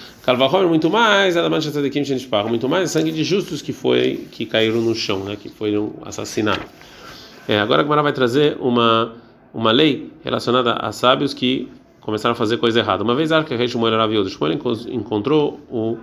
muito 0.66 0.88
mais, 0.88 1.34
muito 2.48 2.66
mais 2.66 2.90
sangue 2.90 3.12
de 3.12 3.24
justos 3.24 3.60
que 3.60 3.74
foi 3.74 4.26
que 4.32 4.46
caíram 4.46 4.80
no 4.80 4.94
chão, 4.94 5.18
né, 5.18 5.36
que 5.38 5.50
foram 5.50 5.92
assassinados. 6.02 6.64
É, 7.46 7.60
agora 7.60 7.82
a 7.82 7.84
Gemara 7.84 8.02
vai 8.02 8.14
trazer 8.14 8.56
uma 8.58 9.25
uma 9.56 9.72
lei 9.72 10.12
relacionada 10.22 10.74
a 10.74 10.92
sábios 10.92 11.32
que 11.32 11.68
começaram 12.00 12.34
a 12.34 12.36
fazer 12.36 12.58
coisa 12.58 12.78
errada. 12.78 13.02
Uma 13.02 13.14
vez 13.14 13.32
Arca 13.32 13.56
Rei 13.56 13.66
Shmuel 13.66 13.94
era 13.94 14.06
viúdo. 14.06 14.28
Shmuel 14.28 14.58
encontrou 14.90 15.60
o 15.70 15.96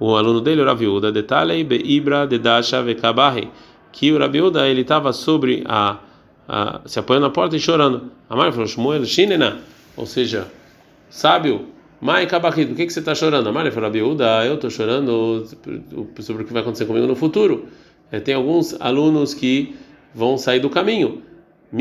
o 0.00 0.16
aluno 0.16 0.40
dele 0.40 0.62
era 0.62 0.74
viúda. 0.74 1.12
Detalhe 1.12 1.60
Ibra 1.84 2.26
Dedasha 2.26 2.82
Vekabahe 2.82 3.50
que 3.92 4.12
o 4.12 4.18
Rabiuda 4.18 4.66
ele 4.66 4.80
estava 4.80 5.12
sobre 5.12 5.62
a, 5.66 5.98
ah, 6.48 6.80
se 6.86 6.98
apoiando 6.98 7.26
na 7.26 7.32
porta 7.32 7.56
e 7.56 7.60
chorando. 7.60 8.10
Amar 8.28 8.52
falou, 8.52 8.66
Shmuel, 8.66 9.04
Shinena, 9.04 9.58
ou 9.96 10.06
seja, 10.06 10.46
sábio, 11.08 11.66
Mai 12.00 12.26
Kabachit, 12.26 12.68
por 12.68 12.76
que, 12.76 12.86
que 12.86 12.92
você 12.92 13.00
está 13.00 13.14
chorando? 13.14 13.48
Amar 13.48 13.70
falou, 13.72 13.88
Abiúda, 13.88 14.46
eu 14.46 14.54
estou 14.54 14.70
chorando 14.70 15.44
sobre 16.20 16.44
o 16.44 16.46
que 16.46 16.52
vai 16.52 16.62
acontecer 16.62 16.86
comigo 16.86 17.06
no 17.06 17.14
futuro. 17.14 17.66
É, 18.10 18.18
tem 18.18 18.34
alguns 18.34 18.80
alunos 18.80 19.34
que 19.34 19.76
vão 20.14 20.38
sair 20.38 20.60
do 20.60 20.70
caminho. 20.70 21.22
Ou 21.72 21.78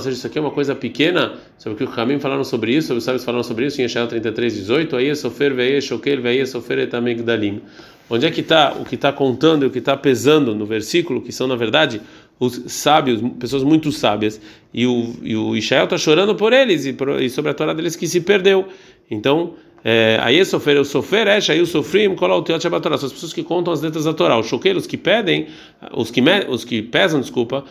seja, 0.00 0.16
isso 0.16 0.26
aqui 0.26 0.38
é 0.38 0.40
uma 0.40 0.50
coisa 0.50 0.74
pequena, 0.74 1.34
sobre 1.58 1.74
o 1.74 1.76
que 1.76 1.84
o 1.84 1.94
caminho 1.94 2.18
falaram 2.18 2.44
sobre 2.44 2.74
isso, 2.74 2.88
sobre 2.88 2.98
os 2.98 3.04
sábios 3.04 3.24
falaram 3.24 3.42
sobre 3.42 3.66
isso 3.66 3.78
em 3.78 3.84
Yeshaya 3.84 4.06
33, 4.06 4.54
18, 4.54 4.96
aí 4.96 5.10
é 5.10 5.14
sofer 5.14 5.54
veie 5.54 5.80
shokel 5.82 6.22
veie 6.22 6.46
sofer 6.46 6.78
etamigdalim. 6.78 7.60
Onde 8.08 8.26
é 8.26 8.30
que 8.30 8.40
está 8.40 8.72
o 8.72 8.84
que 8.84 8.94
está 8.94 9.12
contando 9.12 9.64
e 9.64 9.66
o 9.66 9.70
que 9.70 9.78
está 9.78 9.96
pesando 9.96 10.54
no 10.54 10.64
versículo, 10.64 11.20
que 11.20 11.30
são 11.30 11.46
na 11.46 11.56
verdade 11.56 12.00
os 12.42 12.60
sábios, 12.66 13.22
pessoas 13.38 13.62
muito 13.62 13.92
sábias, 13.92 14.40
e 14.74 14.84
o, 14.84 15.14
e 15.22 15.36
o 15.36 15.56
Ishael 15.56 15.84
está 15.84 15.96
chorando 15.96 16.34
por 16.34 16.52
eles 16.52 16.84
e, 16.84 16.92
por, 16.92 17.22
e 17.22 17.30
sobre 17.30 17.52
a 17.52 17.54
Torá 17.54 17.72
deles 17.72 17.94
que 17.94 18.08
se 18.08 18.20
perdeu. 18.20 18.66
Então, 19.08 19.54
é, 19.84 20.18
aí 20.20 20.40
é 20.40 20.44
sofrer, 20.44 20.76
o 20.80 20.84
sofrer 20.84 21.28
é, 21.28 21.38
aí 21.48 21.60
o 21.60 21.66
sofrim, 21.66 22.12
colar 22.16 22.36
o 22.36 22.42
Torá. 22.42 22.58
São 22.98 23.06
as 23.06 23.12
pessoas 23.12 23.32
que 23.32 23.44
contam 23.44 23.72
as 23.72 23.80
letras 23.80 24.04
da 24.04 24.12
Torá. 24.12 24.36
Os 24.36 24.46
choqueiros 24.48 24.88
que 24.88 24.96
pedem, 24.96 25.46
os 25.92 26.10
que, 26.10 26.20
os 26.48 26.64
que 26.64 26.82
pesam, 26.82 27.20
desculpa, 27.20 27.64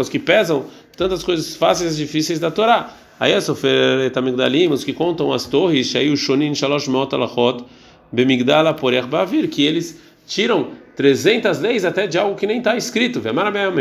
os 0.00 0.08
que 0.08 0.18
pesam 0.20 0.66
tantas 0.96 1.24
coisas 1.24 1.56
fáceis 1.56 1.94
e 1.94 1.96
difíceis 1.96 2.38
da 2.38 2.50
Torá. 2.52 2.94
Aí 3.18 3.32
é 3.32 3.40
sofrer 3.40 4.10
também 4.12 4.36
dalim, 4.36 4.68
os 4.68 4.84
que 4.84 4.92
contam 4.92 5.32
as 5.32 5.46
torres, 5.46 5.94
aí 5.96 6.10
o 6.10 6.16
shonin 6.16 6.54
shalosh 6.54 6.88
meot 6.88 7.12
alachot, 7.12 7.64
bemigdala 8.12 8.72
porech 8.72 9.06
bavir, 9.08 9.48
que 9.48 9.62
eles 9.62 10.00
tiram 10.26 10.68
300 11.00 11.60
leis 11.60 11.86
até 11.86 12.06
de 12.06 12.18
algo 12.18 12.36
que 12.36 12.46
nem 12.46 12.58
está 12.58 12.76
escrito. 12.76 13.22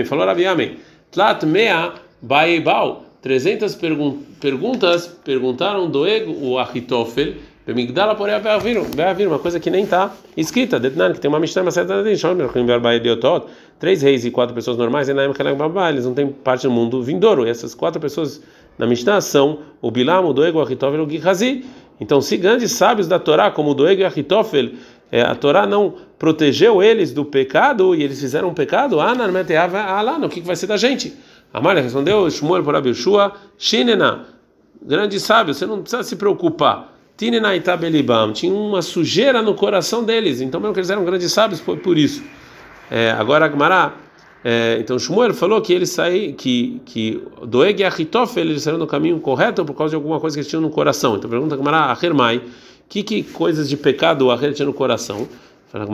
Falou 0.06 0.26
Rabi 0.26 0.46
Amém. 0.46 0.78
Tlat 1.12 1.44
mea 1.46 1.92
baebal. 2.22 3.04
300 3.22 3.76
pergun 3.76 4.20
perguntas 4.40 5.06
perguntaram 5.26 5.90
do 5.90 6.08
ego 6.08 6.32
o 6.42 6.58
Achitofel, 6.58 7.34
Bemigdala 7.68 8.16
porém 8.16 8.40
Beavir, 8.40 9.28
uma 9.28 9.38
coisa 9.38 9.60
que 9.60 9.70
nem 9.70 9.84
está 9.84 10.14
escrita, 10.38 10.80
Detnan, 10.80 11.12
que 11.12 11.20
tem 11.20 11.28
uma 11.28 11.42
Mishnah, 11.42 11.64
uma 11.64 11.72
certa 11.72 12.02
três 13.78 14.02
reis 14.02 14.24
e 14.24 14.32
quatro 14.32 14.56
pessoas 14.56 14.78
normais, 14.78 15.10
eles 15.10 16.06
não 16.06 16.14
têm 16.14 16.30
parte 16.30 16.64
do 16.64 16.72
mundo 16.72 17.04
vindouro. 17.04 17.46
E 17.46 17.50
essas 17.50 17.76
quatro 17.76 18.00
pessoas 18.00 18.42
na 18.78 18.88
Mishnah 18.88 19.20
são 19.20 19.60
o 19.82 19.92
Bilam, 19.92 20.26
o 20.26 20.32
Doego, 20.32 20.60
o 20.60 20.62
Achitofel 20.62 21.02
e 21.02 21.06
o 21.06 21.10
Gihazi. 21.10 21.66
Então, 22.00 22.22
se 22.22 22.38
grandes 22.38 22.72
sábios 22.72 23.10
da 23.10 23.20
Torá, 23.20 23.52
como 23.52 23.72
o 23.72 23.74
Doego 23.74 24.04
e 24.04 24.04
o 24.06 24.08
Achitofel, 24.08 24.70
é, 25.12 25.22
a 25.22 25.34
Torá 25.36 25.66
não 25.66 25.96
protegeu 26.18 26.84
eles 26.84 27.12
do 27.12 27.26
pecado 27.26 27.96
e 27.96 28.04
eles 28.04 28.20
fizeram 28.20 28.50
um 28.50 28.54
pecado, 28.54 29.00
ah, 29.00 29.14
não, 29.16 30.28
o 30.28 30.30
que 30.30 30.42
vai 30.42 30.56
ser 30.56 30.68
da 30.68 30.78
gente? 30.78 31.14
Amália 31.54 31.82
respondeu, 31.82 32.30
Shmuel 32.30 32.64
por 32.64 32.76
Abishua, 32.76 33.34
Shinena, 33.58 34.26
grande 34.82 35.20
sábio, 35.20 35.54
você 35.54 35.66
não 35.66 35.82
precisa 35.82 36.04
se 36.04 36.16
preocupar. 36.16 36.96
Tinena 37.18 37.56
itabelibam, 37.56 38.32
tinha 38.32 38.54
uma 38.54 38.82
sujeira 38.82 39.42
no 39.42 39.54
coração 39.54 40.04
deles, 40.04 40.42
então 40.42 40.62
mesmo 40.62 40.74
que 40.74 40.80
eles 40.80 40.90
eram 40.90 41.04
grandes 41.04 41.32
sábios, 41.32 41.60
foi 41.60 41.76
por 41.78 41.98
isso. 41.98 42.24
É, 42.90 43.12
agora 43.12 43.46
Agmará, 43.46 43.94
é, 44.44 44.78
então 44.80 44.98
Shmuel 44.98 45.34
falou 45.34 45.62
que 45.62 45.74
eles 45.74 45.90
saíram, 45.90 46.34
que 46.34 46.82
que 46.86 47.22
Doeg 47.46 47.82
e 47.82 48.40
eles 48.40 48.64
saíram 48.64 48.80
no 48.80 48.88
caminho 48.88 49.20
correto 49.20 49.66
por 49.66 49.74
causa 49.74 49.90
de 49.90 49.96
alguma 49.96 50.20
coisa 50.20 50.36
que 50.36 50.40
eles 50.40 50.50
tinham 50.50 50.62
no 50.62 50.70
coração. 50.70 51.18
Então 51.18 51.30
pergunta 51.30 51.56
Agmará, 51.56 51.92
Ahermai, 51.92 52.42
que 52.90 53.04
que 53.04 53.24
coisas 53.24 53.70
de 53.70 53.78
pecado 53.78 54.26
o 54.26 54.32
Aher 54.32 54.54
tinha 54.54 54.66
no 54.66 54.74
coração? 54.74 55.30
Fala 55.68 55.86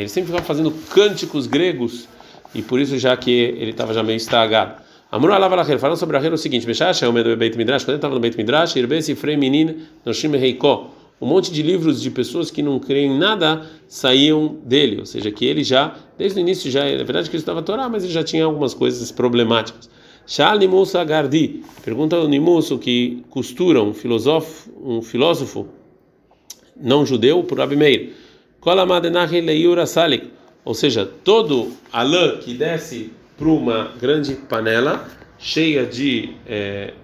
Ele 0.00 0.08
sempre 0.08 0.30
ficava 0.30 0.44
fazendo 0.44 0.70
cânticos 0.90 1.46
gregos 1.46 2.06
e 2.54 2.62
por 2.62 2.78
isso 2.78 2.98
já 2.98 3.16
que 3.16 3.30
ele 3.30 3.70
estava 3.70 3.94
já 3.94 4.02
meio 4.02 4.18
estragado. 4.18 4.74
Amor 5.10 5.32
alava 5.32 5.64
falando 5.78 5.96
sobre 5.96 6.16
a 6.16 6.20
o 6.20 6.38
seguinte, 6.38 6.66
Meshash, 6.66 7.02
o 7.02 7.12
medo 7.12 7.36
Beit 7.36 7.56
Midrash, 7.56 7.82
quando 7.82 7.90
ele 7.90 7.98
estava 7.98 8.14
no 8.14 8.20
Beit 8.20 8.36
Midrash, 8.36 8.76
Irbes 8.76 9.08
e 9.08 9.16
Frei 9.16 9.36
Menin, 9.36 9.78
Noshim 10.04 10.28
Reiko, 10.36 10.90
um 11.20 11.26
monte 11.26 11.50
de 11.50 11.62
livros 11.62 12.00
de 12.00 12.10
pessoas 12.10 12.50
que 12.50 12.62
não 12.62 12.78
creem 12.78 13.12
em 13.12 13.18
nada 13.18 13.66
saíam 13.88 14.58
dele, 14.64 15.00
ou 15.00 15.06
seja, 15.06 15.30
que 15.32 15.44
ele 15.44 15.64
já, 15.64 15.96
desde 16.16 16.38
o 16.38 16.40
início 16.40 16.70
já, 16.70 16.84
é 16.84 16.96
verdade 16.98 17.28
que 17.28 17.34
ele 17.34 17.42
estava 17.42 17.58
a 17.58 17.62
Torá, 17.62 17.88
mas 17.88 18.04
ele 18.04 18.12
já 18.12 18.22
tinha 18.22 18.44
algumas 18.44 18.72
coisas 18.72 19.10
problemáticas. 19.10 19.90
Shal 20.30 20.58
Nimus 20.58 20.94
Agardi, 20.94 21.64
pergunta 21.84 22.14
ao 22.14 22.28
Nimus, 22.28 22.70
que 22.80 23.20
costura 23.30 23.82
um 23.82 23.92
filósofo, 23.92 24.70
um 24.80 25.02
filósofo 25.02 25.68
não 26.80 27.04
judeu, 27.04 27.42
por 27.42 27.60
Abimeir. 27.60 28.12
Ou 30.64 30.72
seja, 30.72 31.04
todo 31.24 31.72
a 31.92 32.04
lã 32.04 32.38
que 32.38 32.54
desce 32.54 33.12
para 33.36 33.48
uma 33.48 33.92
grande 34.00 34.36
panela 34.36 35.04
cheia 35.36 35.84
de 35.84 36.30
é, 36.46 36.94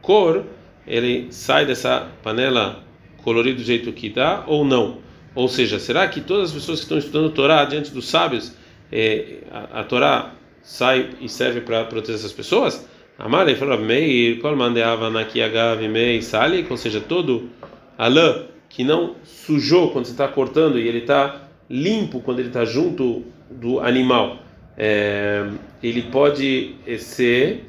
cor, 0.00 0.44
ele 0.84 1.28
sai 1.30 1.64
dessa 1.64 2.08
panela 2.24 2.82
colorido 3.22 3.58
do 3.58 3.64
jeito 3.64 3.92
que 3.92 4.08
dá 4.08 4.42
ou 4.48 4.64
não? 4.64 4.98
Ou 5.32 5.46
seja, 5.46 5.78
será 5.78 6.08
que 6.08 6.20
todas 6.20 6.48
as 6.48 6.54
pessoas 6.54 6.80
que 6.80 6.86
estão 6.86 6.98
estudando 6.98 7.30
Torá 7.30 7.64
diante 7.66 7.92
dos 7.92 8.08
sábios, 8.08 8.52
é, 8.90 9.44
a, 9.52 9.82
a 9.82 9.84
Torá 9.84 10.41
sai 10.62 11.10
e 11.20 11.28
serve 11.28 11.60
para 11.60 11.84
proteger 11.84 12.16
essas 12.16 12.32
pessoas? 12.32 12.86
Amalei 13.18 13.54
falou, 13.54 13.78
Meir, 13.78 14.40
qual 14.40 14.56
mandeava 14.56 15.10
nakiagav 15.10 15.80
mei 15.88 16.22
salik, 16.22 16.70
ou 16.70 16.76
seja, 16.76 17.00
todo 17.00 17.50
a 17.96 18.08
lã 18.08 18.46
que 18.68 18.82
não 18.82 19.16
sujou 19.22 19.90
quando 19.90 20.06
você 20.06 20.12
está 20.12 20.26
cortando 20.26 20.78
e 20.78 20.88
ele 20.88 20.98
está 20.98 21.42
limpo 21.68 22.20
quando 22.20 22.38
ele 22.38 22.48
está 22.48 22.64
junto 22.64 23.24
do 23.50 23.80
animal, 23.80 24.38
é, 24.76 25.46
ele 25.82 26.02
pode 26.02 26.74
ser 26.98 27.66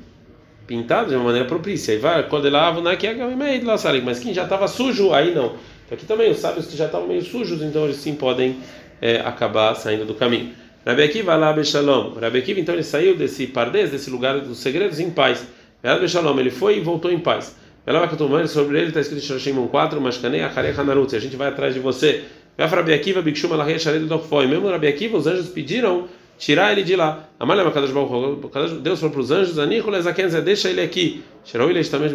pintado 0.65 1.09
de 1.09 1.15
uma 1.15 1.25
maneira 1.25 1.47
propícia. 1.47 1.93
E 1.93 1.97
vai 1.97 2.27
quando 2.27 2.45
ele 2.45 2.55
lava 2.55 2.81
na 2.81 2.95
que 2.95 3.05
é 3.05 4.01
mas 4.03 4.19
quem 4.19 4.33
já 4.33 4.43
estava 4.43 4.67
sujo 4.67 5.13
aí 5.13 5.35
não. 5.35 5.55
Então 5.85 5.97
aqui 5.97 6.05
também 6.05 6.31
os 6.31 6.39
sábios 6.39 6.65
que 6.67 6.77
já 6.77 6.85
estavam 6.85 7.07
meio 7.07 7.21
sujos, 7.21 7.61
então 7.61 7.83
eles 7.83 7.97
sim 7.97 8.15
podem 8.15 8.57
é, 9.01 9.19
acabar 9.19 9.75
saindo 9.75 10.05
do 10.05 10.15
caminho. 10.15 10.62
Rabi 10.85 11.03
Akiva 11.03 11.35
lá 11.35 11.53
Beshalom. 11.53 12.13
Rabi 12.19 12.39
Akiva 12.39 12.59
então 12.59 12.75
ele 12.75 12.83
saiu 12.83 13.15
desse 13.15 13.47
pardês, 13.47 13.89
desse 13.89 14.09
lugar 14.09 14.39
dos 14.41 14.57
segredos 14.57 14.99
em 14.99 15.09
paz. 15.09 15.47
Beshalom, 15.81 16.37
ele 16.39 16.49
foi 16.49 16.77
e 16.77 16.81
voltou 16.81 17.11
em 17.11 17.19
paz. 17.19 17.55
Ela 17.85 18.05
vai 18.05 18.47
sobre 18.47 18.77
ele 18.77 18.87
está 18.87 19.01
escrito 19.01 19.39
Shimon 19.39 19.67
4, 19.67 19.99
Mashkanei 19.99 20.41
Acharei 20.41 20.71
Hanarut. 20.71 21.15
A 21.15 21.19
gente 21.19 21.35
vai 21.35 21.49
atrás 21.49 21.73
de 21.73 21.79
você. 21.79 22.23
Rabi 22.57 22.93
Akiva, 22.93 23.21
Bikshum 23.21 23.51
Alahei 23.53 23.79
Shared 23.79 24.05
Dokfoi. 24.05 24.47
Mesmo 24.47 24.69
Rabi 24.69 24.87
Akiva, 24.87 25.17
os 25.17 25.27
anjos 25.27 25.49
pediram 25.49 26.07
tirar 26.37 26.71
ele 26.71 26.83
de 26.83 26.95
lá. 26.95 27.29
Amalha 27.39 27.63
Deus 27.63 28.99
falou 28.99 29.11
para 29.11 29.21
os 29.21 29.31
anjos: 29.31 29.59
Anicholes 29.59 30.05
Akenze, 30.05 30.39
deixa 30.41 30.69
ele 30.69 30.81
aqui. 30.81 31.23
Tirou 31.43 31.69
ele 31.69 31.83
também 31.83 32.09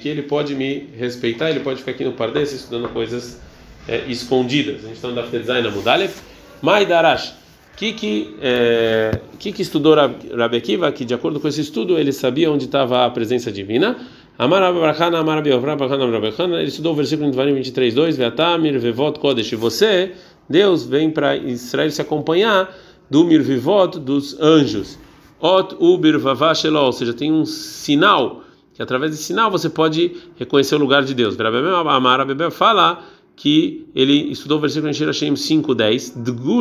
que 0.00 0.08
ele 0.08 0.22
pode 0.22 0.54
me 0.54 0.88
respeitar, 0.96 1.50
ele 1.50 1.60
pode 1.60 1.80
ficar 1.80 1.92
aqui 1.92 2.04
no 2.04 2.12
Pardes 2.12 2.52
estudando 2.52 2.88
coisas 2.88 3.40
é, 3.88 4.04
escondidas. 4.08 4.84
A 4.84 4.88
gente 4.88 4.96
está 4.96 5.08
no 5.08 5.14
Dafte 5.14 5.38
Design 5.38 5.68
Mudalev. 5.70 6.12
Mai 6.60 6.86
Darash. 6.86 7.41
Que 7.76 7.92
que, 7.92 8.36
é, 8.40 9.20
que 9.38 9.52
que 9.52 9.62
estudou 9.62 9.94
Rabi 9.94 10.56
Akiva? 10.56 10.92
Que 10.92 11.04
de 11.04 11.14
acordo 11.14 11.40
com 11.40 11.48
esse 11.48 11.60
estudo 11.60 11.98
ele 11.98 12.12
sabia 12.12 12.50
onde 12.50 12.66
estava 12.66 13.04
a 13.06 13.10
presença 13.10 13.50
divina. 13.50 13.96
Amar 14.38 14.62
Abrahana, 14.62 15.18
Amar 15.18 15.38
Abrahana, 15.38 16.58
ele 16.58 16.68
estudou 16.68 16.92
o 16.92 16.96
versículo 16.96 17.28
em 17.28 17.30
Devarim 17.30 17.54
23, 17.54 17.94
2, 17.94 18.16
Veatamir, 18.16 18.78
Vevot, 18.78 19.18
Kodesh, 19.18 19.52
você, 19.52 20.12
Deus, 20.48 20.84
vem 20.84 21.10
para 21.10 21.36
Israel 21.36 21.90
se 21.90 22.00
acompanhar 22.00 22.74
do 23.10 23.24
Mirvivot, 23.24 23.98
dos 23.98 24.40
anjos. 24.40 24.98
Ot 25.38 25.76
Ubir 25.78 26.18
Vavashelo, 26.18 26.78
ou 26.78 26.92
seja, 26.92 27.12
tem 27.12 27.30
um 27.30 27.44
sinal, 27.44 28.42
que 28.74 28.82
através 28.82 29.10
desse 29.10 29.24
sinal 29.24 29.50
você 29.50 29.68
pode 29.68 30.16
reconhecer 30.38 30.76
o 30.76 30.78
lugar 30.78 31.02
de 31.04 31.12
Deus. 31.12 31.36
Amar 31.38 32.20
Abebe 32.20 32.50
fala 32.50 33.04
que 33.42 33.88
ele 33.92 34.30
estudou 34.30 34.58
o 34.58 34.60
versículo 34.60 34.88
em 34.88 34.94
Shirashim 34.94 35.34
5, 35.34 35.74
10, 35.74 36.14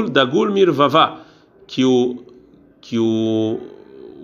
da 0.10 0.26
Gulmir 0.26 0.72
Vavá, 0.72 1.22
que 1.68 1.86
o, 1.86 2.18
que 2.82 2.98
o 2.98 3.60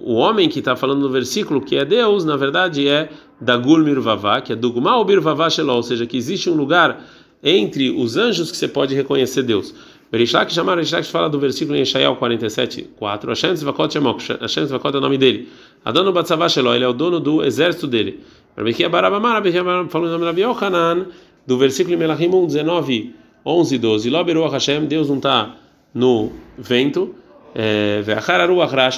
o 0.01 0.13
homem 0.13 0.47
que 0.47 0.59
está 0.59 0.75
falando 0.75 1.01
no 1.01 1.09
versículo, 1.09 1.61
que 1.61 1.75
é 1.75 1.83
Deus, 1.83 2.23
na 2.23 2.35
verdade 2.35 2.87
é 2.87 3.09
Dagul 3.39 3.79
Mirvavá, 3.79 4.41
que 4.41 4.53
é 4.53 4.55
Dugma 4.55 5.03
Birvavá 5.03 5.49
Shelol, 5.49 5.77
ou 5.77 5.83
seja, 5.83 6.05
que 6.05 6.17
existe 6.17 6.49
um 6.49 6.53
lugar 6.53 7.03
entre 7.43 7.89
os 7.89 8.17
anjos 8.17 8.51
que 8.51 8.57
você 8.57 8.67
pode 8.67 8.95
reconhecer 8.95 9.43
Deus. 9.43 9.73
Berishlak 10.11 10.53
chamar 10.53 10.75
Berishlak 10.75 11.05
fala 11.07 11.29
do 11.29 11.39
versículo 11.39 11.77
em 11.77 11.81
Eshael 11.81 12.15
47, 12.15 12.89
4. 12.97 13.29
Hashem 13.29 13.55
Zvakot 13.55 13.91
Shemok, 13.91 14.23
Hashem 14.39 14.65
Zvakot 14.67 14.95
é 14.95 14.97
o 14.97 15.01
nome 15.01 15.17
dele. 15.17 15.49
Adono 15.83 16.13
Batzavá 16.13 16.47
Shelol, 16.47 16.75
ele 16.75 16.85
é 16.85 16.87
o 16.87 16.93
dono 16.93 17.19
do 17.19 17.43
exército 17.43 17.87
dele. 17.87 18.21
Rabikia 18.55 18.89
Barabamar, 18.89 19.33
Rabikia 19.33 19.63
falando 19.89 20.17
no 20.17 20.19
nome 20.19 20.33
de 20.33 20.41
Yohanan, 20.41 21.07
do 21.47 21.57
versículo 21.57 21.95
em 21.95 21.97
Melachim 21.97 22.27
1, 22.27 22.45
19, 22.45 23.15
11 23.45 23.75
e 23.75 23.77
12. 23.77 24.09
Loberu 24.09 24.47
Hashem, 24.49 24.85
Deus 24.85 25.07
não 25.07 25.15
está 25.15 25.55
no 25.93 26.31
vento. 26.57 27.15
É, 27.55 28.03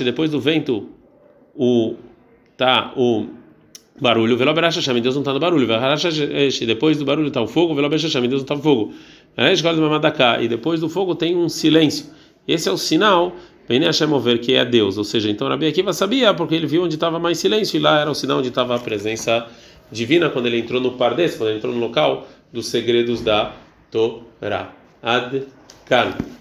depois 0.04 0.32
do 0.32 0.40
vento, 0.42 0.90
o 1.56 1.94
tá 2.58 2.92
o 2.98 3.28
barulho, 4.02 4.36
Deus 4.36 5.16
não 5.16 5.22
está 5.22 5.34
no 5.34 5.40
barulho, 5.40 5.68
depois 6.66 6.98
do 6.98 7.06
barulho 7.06 7.28
está 7.28 7.42
o 7.42 7.48
fogo, 7.48 7.76
Deus 7.76 8.02
não 8.02 8.38
está 8.42 8.56
no 8.56 8.62
fogo. 8.62 8.94
E 10.42 10.48
depois 10.48 10.82
do 10.82 10.90
fogo 10.90 11.16
tem 11.16 11.38
um 11.38 11.48
silêncio. 11.48 12.08
Esse 12.48 12.68
é 12.68 12.72
o 12.72 12.78
sinal, 12.78 13.34
Bene 13.68 13.86
Hashem 13.86 14.10
que 14.42 14.56
é 14.56 14.66
Deus. 14.66 14.98
Ou 14.98 15.04
seja, 15.04 15.30
então 15.30 15.48
Rabi 15.48 15.68
Akiva 15.68 15.94
sabia 15.94 16.34
porque 16.34 16.56
ele 16.56 16.66
viu 16.66 16.84
onde 16.84 16.96
estava 16.96 17.20
mais 17.20 17.38
silêncio 17.38 17.78
e 17.78 17.80
lá 17.80 18.02
era 18.02 18.10
o 18.10 18.16
sinal 18.16 18.40
onde 18.40 18.48
estava 18.48 18.76
a 18.76 18.80
presença 18.80 19.46
divina 19.92 20.30
quando 20.30 20.48
ele 20.48 20.58
entrou 20.60 20.82
no 20.82 20.94
Pardes, 20.94 21.36
quando 21.36 21.50
ele 21.50 21.58
entrou 21.60 21.74
no 21.74 21.80
local 21.80 22.28
dos 22.52 22.68
segredos 22.68 23.24
da 23.24 23.56
Torá. 23.92 24.74
Ad 25.02 25.44
Kan. 25.86 26.39